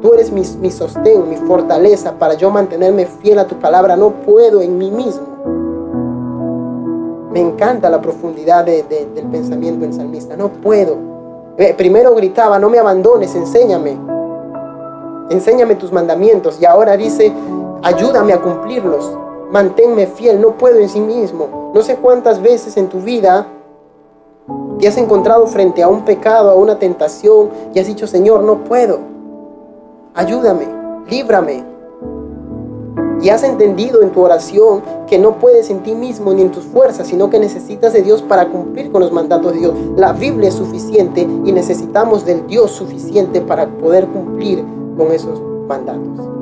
Tú 0.00 0.14
eres 0.14 0.32
mi, 0.32 0.70
sostén, 0.70 1.28
mi 1.28 1.36
fortaleza 1.36 2.12
para 2.18 2.34
yo 2.34 2.50
mantenerme 2.50 3.06
fiel 3.06 3.38
a 3.38 3.46
tu 3.46 3.56
palabra. 3.56 3.96
No 3.96 4.10
puedo 4.10 4.60
en 4.60 4.78
mí 4.78 4.90
mismo. 4.90 5.26
Me 7.32 7.40
encanta 7.40 7.88
la 7.88 8.00
profundidad 8.00 8.64
del 8.64 9.26
pensamiento 9.30 9.84
del 9.84 9.94
salmista. 9.94 10.36
No 10.36 10.48
puedo. 10.48 10.96
Eh, 11.56 11.74
primero 11.76 12.14
gritaba, 12.14 12.58
no 12.58 12.68
me 12.70 12.78
abandones, 12.78 13.34
enséñame. 13.34 13.96
Enséñame 15.30 15.74
tus 15.76 15.92
mandamientos. 15.92 16.60
Y 16.60 16.64
ahora 16.64 16.96
dice, 16.96 17.32
ayúdame 17.82 18.32
a 18.32 18.40
cumplirlos. 18.40 19.16
Manténme 19.52 20.08
fiel. 20.08 20.40
No 20.40 20.58
puedo 20.58 20.80
en 20.80 20.88
sí 20.88 21.00
mismo. 21.00 21.70
No 21.72 21.82
sé 21.82 21.96
cuántas 21.96 22.42
veces 22.42 22.76
en 22.76 22.88
tu 22.88 23.00
vida 23.00 23.46
te 24.80 24.88
has 24.88 24.96
encontrado 24.96 25.46
frente 25.46 25.82
a 25.82 25.88
un 25.88 26.04
pecado, 26.04 26.50
a 26.50 26.54
una 26.54 26.78
tentación 26.78 27.50
y 27.72 27.78
has 27.78 27.86
dicho, 27.86 28.08
Señor, 28.08 28.42
no 28.42 28.64
puedo. 28.64 28.98
Ayúdame, 30.14 30.66
líbrame, 31.08 31.64
y 33.22 33.28
has 33.28 33.44
entendido 33.44 34.02
en 34.02 34.10
tu 34.10 34.20
oración 34.20 34.82
que 35.06 35.16
no 35.16 35.38
puedes 35.38 35.70
en 35.70 35.84
ti 35.84 35.94
mismo 35.94 36.34
ni 36.34 36.42
en 36.42 36.50
tus 36.50 36.64
fuerzas, 36.64 37.06
sino 37.06 37.30
que 37.30 37.38
necesitas 37.38 37.92
de 37.92 38.02
Dios 38.02 38.20
para 38.20 38.48
cumplir 38.48 38.90
con 38.90 39.00
los 39.00 39.12
mandatos 39.12 39.52
de 39.52 39.60
Dios. 39.60 39.74
La 39.96 40.12
Biblia 40.12 40.48
es 40.48 40.54
suficiente 40.54 41.20
y 41.22 41.52
necesitamos 41.52 42.24
del 42.24 42.46
Dios 42.48 42.72
suficiente 42.72 43.40
para 43.40 43.68
poder 43.68 44.08
cumplir 44.08 44.64
con 44.96 45.12
esos 45.12 45.40
mandatos. 45.68 46.41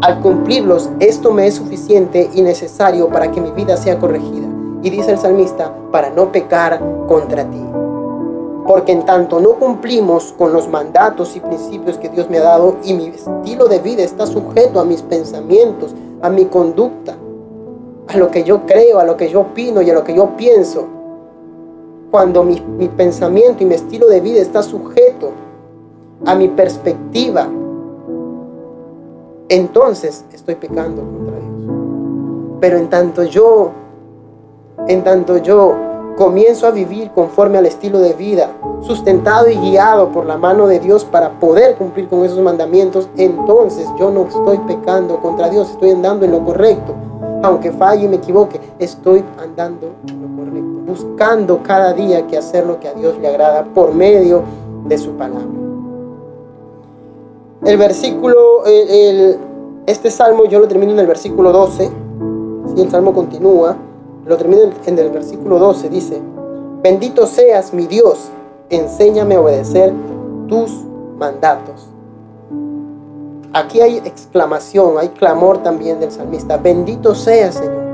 Al 0.00 0.20
cumplirlos, 0.20 0.90
esto 1.00 1.32
me 1.32 1.48
es 1.48 1.54
suficiente 1.54 2.30
y 2.32 2.42
necesario 2.42 3.08
para 3.08 3.32
que 3.32 3.40
mi 3.40 3.50
vida 3.50 3.76
sea 3.76 3.98
corregida. 3.98 4.46
Y 4.80 4.90
dice 4.90 5.10
el 5.10 5.18
salmista, 5.18 5.74
para 5.90 6.08
no 6.10 6.30
pecar 6.30 6.80
contra 7.08 7.50
ti. 7.50 7.60
Porque 8.64 8.92
en 8.92 9.04
tanto 9.04 9.40
no 9.40 9.54
cumplimos 9.54 10.32
con 10.38 10.52
los 10.52 10.68
mandatos 10.68 11.34
y 11.34 11.40
principios 11.40 11.98
que 11.98 12.08
Dios 12.10 12.30
me 12.30 12.38
ha 12.38 12.44
dado 12.44 12.76
y 12.84 12.94
mi 12.94 13.08
estilo 13.08 13.66
de 13.66 13.80
vida 13.80 14.04
está 14.04 14.24
sujeto 14.26 14.78
a 14.78 14.84
mis 14.84 15.02
pensamientos, 15.02 15.96
a 16.22 16.30
mi 16.30 16.44
conducta, 16.44 17.16
a 18.06 18.16
lo 18.16 18.30
que 18.30 18.44
yo 18.44 18.66
creo, 18.66 19.00
a 19.00 19.04
lo 19.04 19.16
que 19.16 19.28
yo 19.28 19.40
opino 19.40 19.82
y 19.82 19.90
a 19.90 19.94
lo 19.94 20.04
que 20.04 20.14
yo 20.14 20.36
pienso. 20.36 20.86
Cuando 22.12 22.44
mi, 22.44 22.60
mi 22.60 22.86
pensamiento 22.86 23.64
y 23.64 23.66
mi 23.66 23.74
estilo 23.74 24.06
de 24.06 24.20
vida 24.20 24.40
está 24.40 24.62
sujeto 24.62 25.32
a 26.24 26.36
mi 26.36 26.46
perspectiva, 26.46 27.48
entonces 29.48 30.24
estoy 30.32 30.54
pecando 30.56 31.02
contra 31.02 31.36
Dios. 31.36 32.58
Pero 32.60 32.78
en 32.78 32.90
tanto 32.90 33.24
yo, 33.24 33.70
en 34.86 35.04
tanto 35.04 35.38
yo 35.38 35.74
comienzo 36.16 36.66
a 36.66 36.72
vivir 36.72 37.12
conforme 37.12 37.58
al 37.58 37.66
estilo 37.66 38.00
de 38.00 38.12
vida, 38.12 38.50
sustentado 38.80 39.48
y 39.48 39.56
guiado 39.56 40.08
por 40.08 40.26
la 40.26 40.36
mano 40.36 40.66
de 40.66 40.80
Dios 40.80 41.04
para 41.04 41.38
poder 41.38 41.76
cumplir 41.76 42.08
con 42.08 42.24
esos 42.24 42.40
mandamientos, 42.40 43.08
entonces 43.16 43.86
yo 43.98 44.10
no 44.10 44.26
estoy 44.26 44.58
pecando 44.66 45.20
contra 45.20 45.48
Dios, 45.48 45.70
estoy 45.70 45.90
andando 45.90 46.24
en 46.24 46.32
lo 46.32 46.44
correcto. 46.44 46.94
Aunque 47.42 47.70
falle 47.70 48.06
y 48.06 48.08
me 48.08 48.16
equivoque, 48.16 48.60
estoy 48.80 49.24
andando 49.40 49.90
en 50.08 50.22
lo 50.22 50.44
correcto, 50.44 50.80
buscando 50.86 51.62
cada 51.62 51.92
día 51.92 52.26
que 52.26 52.36
hacer 52.36 52.66
lo 52.66 52.80
que 52.80 52.88
a 52.88 52.94
Dios 52.94 53.16
le 53.18 53.28
agrada 53.28 53.64
por 53.64 53.94
medio 53.94 54.42
de 54.86 54.98
su 54.98 55.12
palabra. 55.12 55.67
El 57.64 57.76
versículo, 57.76 58.64
este 59.86 60.10
salmo 60.10 60.44
yo 60.46 60.60
lo 60.60 60.68
termino 60.68 60.92
en 60.92 60.98
el 61.00 61.06
versículo 61.06 61.52
12, 61.52 61.90
si 62.74 62.80
el 62.80 62.90
salmo 62.90 63.12
continúa, 63.12 63.76
Lo 64.28 64.36
termino 64.36 64.62
en 64.84 64.98
el 64.98 65.10
versículo 65.10 65.58
12, 65.58 65.88
dice, 65.88 66.20
bendito 66.82 67.26
seas 67.26 67.72
mi 67.72 67.86
Dios, 67.86 68.28
enséñame 68.68 69.36
a 69.36 69.40
obedecer 69.40 69.90
tus 70.48 70.70
mandatos. 71.18 71.88
Aquí 73.54 73.80
hay 73.80 73.96
exclamación, 73.98 74.98
hay 74.98 75.08
clamor 75.08 75.62
también 75.62 75.98
del 75.98 76.10
salmista. 76.12 76.58
Bendito 76.58 77.14
seas, 77.14 77.54
Señor. 77.54 77.88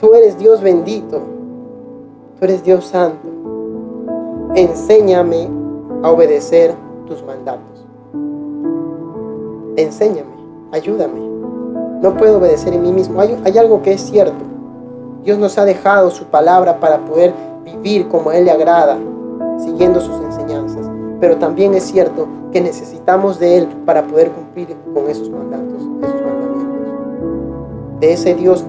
Tú 0.00 0.12
eres 0.14 0.36
Dios 0.36 0.60
bendito. 0.60 1.20
Tú 2.38 2.44
eres 2.44 2.64
Dios 2.64 2.84
santo. 2.86 3.28
Enséñame 4.56 5.48
a 6.02 6.10
obedecer 6.10 6.74
tus 7.06 7.22
mandatos. 7.22 7.73
Enséñame, 9.76 10.30
ayúdame. 10.72 11.20
No 12.00 12.16
puedo 12.16 12.38
obedecer 12.38 12.72
en 12.74 12.82
mí 12.82 12.92
mismo. 12.92 13.20
Hay, 13.20 13.58
algo 13.58 13.82
que 13.82 13.92
es 13.92 14.02
cierto. 14.02 14.44
Dios 15.24 15.38
nos 15.38 15.58
ha 15.58 15.64
dejado 15.64 16.10
su 16.10 16.26
palabra 16.26 16.78
para 16.78 16.98
poder 16.98 17.32
vivir 17.64 18.08
como 18.08 18.30
Él 18.30 18.44
le 18.44 18.50
agrada, 18.50 18.98
siguiendo 19.58 20.00
sus 20.00 20.16
enseñanzas. 20.20 20.86
Pero 21.18 21.38
también 21.38 21.74
es 21.74 21.84
cierto 21.84 22.28
que 22.52 22.60
necesitamos 22.60 23.38
de 23.38 23.58
Él 23.58 23.68
para 23.86 24.06
poder 24.06 24.30
cumplir 24.30 24.76
con 24.92 25.08
esos 25.08 25.30
mandatos, 25.30 25.82
esos 26.02 26.20
mandamientos. 26.20 28.00
De 28.00 28.12
ese 28.12 28.34
Dios 28.34 28.64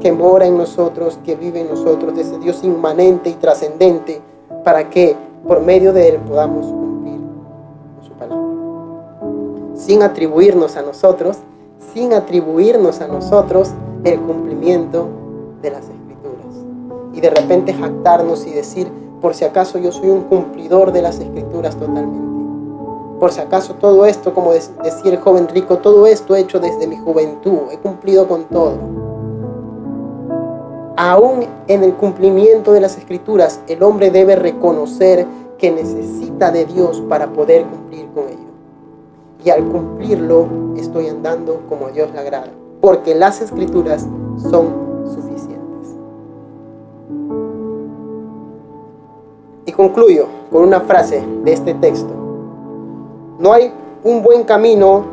que 0.00 0.12
mora 0.12 0.46
en 0.46 0.58
nosotros, 0.58 1.18
que 1.24 1.36
vive 1.36 1.60
en 1.60 1.68
nosotros, 1.68 2.14
de 2.14 2.22
ese 2.22 2.38
Dios 2.40 2.64
inmanente 2.64 3.30
y 3.30 3.34
trascendente, 3.34 4.20
para 4.64 4.90
que 4.90 5.16
por 5.46 5.62
medio 5.62 5.92
de 5.92 6.08
Él 6.08 6.16
podamos 6.16 6.66
cumplir. 6.66 6.91
Sin 9.84 10.04
atribuirnos 10.04 10.76
a 10.76 10.82
nosotros, 10.82 11.38
sin 11.92 12.12
atribuirnos 12.12 13.00
a 13.00 13.08
nosotros 13.08 13.72
el 14.04 14.20
cumplimiento 14.20 15.08
de 15.60 15.72
las 15.72 15.82
escrituras. 15.82 16.54
Y 17.12 17.20
de 17.20 17.28
repente 17.28 17.74
jactarnos 17.74 18.46
y 18.46 18.52
decir, 18.52 18.86
por 19.20 19.34
si 19.34 19.44
acaso 19.44 19.78
yo 19.78 19.90
soy 19.90 20.10
un 20.10 20.20
cumplidor 20.22 20.92
de 20.92 21.02
las 21.02 21.18
escrituras 21.18 21.74
totalmente. 21.74 22.16
Por 23.18 23.32
si 23.32 23.40
acaso 23.40 23.74
todo 23.74 24.06
esto, 24.06 24.32
como 24.32 24.52
decía 24.52 24.76
el 25.04 25.18
joven 25.18 25.48
rico, 25.48 25.78
todo 25.78 26.06
esto 26.06 26.36
he 26.36 26.40
hecho 26.40 26.60
desde 26.60 26.86
mi 26.86 26.98
juventud, 26.98 27.72
he 27.72 27.78
cumplido 27.78 28.28
con 28.28 28.44
todo. 28.44 28.74
Aún 30.96 31.44
en 31.66 31.82
el 31.82 31.94
cumplimiento 31.94 32.72
de 32.72 32.80
las 32.80 32.96
escrituras, 32.96 33.58
el 33.66 33.82
hombre 33.82 34.12
debe 34.12 34.36
reconocer 34.36 35.26
que 35.58 35.72
necesita 35.72 36.52
de 36.52 36.66
Dios 36.66 37.02
para 37.08 37.32
poder 37.32 37.64
cumplir 37.64 38.06
con 38.14 38.28
ello. 38.28 38.51
Y 39.44 39.50
al 39.50 39.64
cumplirlo, 39.64 40.46
estoy 40.76 41.08
andando 41.08 41.60
como 41.68 41.86
a 41.86 41.90
Dios 41.90 42.10
le 42.12 42.18
agrada, 42.18 42.52
porque 42.80 43.14
las 43.14 43.40
escrituras 43.40 44.06
son 44.50 44.82
Y 49.64 49.72
concluyo 49.74 50.26
con 50.50 50.64
una 50.64 50.80
frase 50.80 51.24
de 51.44 51.52
este 51.52 51.74
texto. 51.74 52.12
No 53.38 53.52
hay 53.52 53.72
un 54.04 54.22
buen 54.22 54.42
camino 54.42 55.04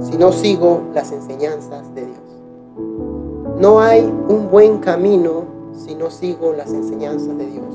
si 0.00 0.16
no 0.16 0.32
sigo 0.32 0.80
las 0.94 1.10
enseñanzas 1.12 1.94
de 1.94 2.06
Dios. 2.06 2.18
No 3.58 3.80
hay 3.80 4.02
un 4.28 4.48
buen 4.50 4.78
camino 4.78 5.44
si 5.76 5.94
no 5.94 6.10
sigo 6.10 6.52
las 6.52 6.72
enseñanzas 6.72 7.36
de 7.36 7.46
Dios. 7.46 7.66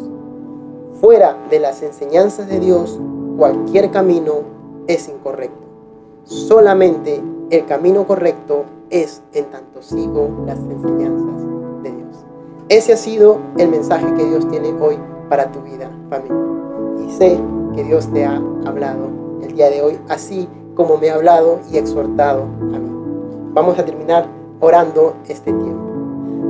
Fuera 1.01 1.37
de 1.49 1.59
las 1.59 1.83
enseñanzas 1.83 2.47
de 2.47 2.59
Dios, 2.59 2.97
cualquier 3.37 3.91
camino 3.91 4.35
es 4.87 5.09
incorrecto. 5.09 5.70
Solamente 6.25 7.21
el 7.49 7.65
camino 7.65 8.05
correcto 8.05 8.65
es 8.89 9.21
en 9.33 9.45
tanto 9.45 9.81
sigo 9.81 10.29
las 10.45 10.57
enseñanzas 10.57 11.41
de 11.83 11.91
Dios. 11.91 12.25
Ese 12.69 12.93
ha 12.93 12.97
sido 12.97 13.37
el 13.57 13.69
mensaje 13.69 14.05
que 14.15 14.25
Dios 14.25 14.47
tiene 14.49 14.73
hoy 14.79 14.97
para 15.29 15.51
tu 15.51 15.61
vida, 15.61 15.89
familia. 16.09 16.37
Y 17.05 17.11
sé 17.11 17.39
que 17.75 17.83
Dios 17.83 18.07
te 18.13 18.25
ha 18.25 18.41
hablado 18.65 19.09
el 19.41 19.53
día 19.55 19.69
de 19.69 19.81
hoy, 19.81 19.99
así 20.09 20.47
como 20.75 20.97
me 20.97 21.09
ha 21.09 21.15
hablado 21.15 21.59
y 21.71 21.77
exhortado 21.77 22.43
a 22.43 22.79
mí. 22.79 22.91
Vamos 23.53 23.77
a 23.79 23.85
terminar 23.85 24.27
orando 24.59 25.15
este 25.27 25.51
tiempo. 25.51 25.91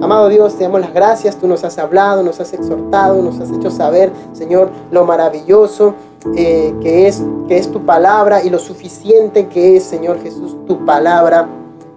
Amado 0.01 0.29
Dios, 0.29 0.55
te 0.55 0.63
damos 0.63 0.81
las 0.81 0.93
gracias, 0.93 1.37
tú 1.37 1.47
nos 1.47 1.63
has 1.63 1.77
hablado, 1.77 2.23
nos 2.23 2.39
has 2.39 2.53
exhortado, 2.53 3.21
nos 3.21 3.39
has 3.39 3.51
hecho 3.51 3.69
saber, 3.69 4.11
Señor, 4.33 4.69
lo 4.89 5.05
maravilloso 5.05 5.93
eh, 6.35 6.73
que, 6.81 7.07
es, 7.07 7.21
que 7.47 7.57
es 7.57 7.71
tu 7.71 7.85
palabra 7.85 8.43
y 8.43 8.49
lo 8.49 8.59
suficiente 8.59 9.47
que 9.47 9.77
es, 9.77 9.83
Señor 9.83 10.21
Jesús, 10.21 10.55
tu 10.67 10.85
palabra 10.85 11.47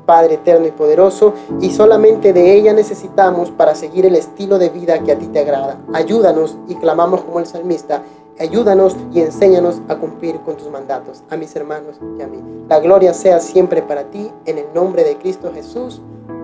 Padre 0.07 0.35
eterno 0.35 0.67
y 0.67 0.71
poderoso, 0.71 1.35
y 1.61 1.71
solamente 1.71 2.33
de 2.33 2.55
ella 2.55 2.73
necesitamos 2.73 3.51
para 3.51 3.75
seguir 3.75 4.07
el 4.07 4.17
estilo 4.17 4.59
de 4.59 4.69
vida 4.69 4.99
que 5.01 5.13
a 5.13 5.19
ti 5.19 5.27
te 5.27 5.41
agrada. 5.41 5.79
Ayúdanos 5.93 6.57
y 6.69 6.75
clamamos 6.75 7.23
como 7.23 7.41
el 7.41 7.47
salmista, 7.47 8.03
ayúdanos 8.39 8.97
y 9.13 9.21
enséñanos 9.21 9.81
a 9.89 9.97
cumplir 9.97 10.41
con 10.41 10.57
tus 10.57 10.71
mandatos, 10.71 11.23
a 11.31 11.37
mis 11.37 11.55
hermanos 11.57 11.97
y 12.19 12.23
a 12.23 12.27
mí. 12.27 12.39
La 12.69 12.81
gloria 12.81 13.15
sea 13.15 13.41
siempre 13.41 13.83
para 13.83 14.05
ti, 14.05 14.31
en 14.45 14.59
el 14.59 14.67
nombre 14.75 15.05
de 15.05 15.17
Cristo 15.17 15.51
Jesús. 15.55 16.01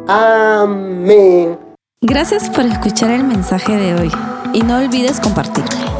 Amén. 0.07 1.59
Gracias 2.03 2.49
por 2.49 2.65
escuchar 2.65 3.11
el 3.11 3.25
mensaje 3.25 3.77
de 3.77 3.95
hoy 3.95 4.11
y 4.55 4.63
no 4.63 4.79
olvides 4.79 5.21
compartirlo. 5.21 6.00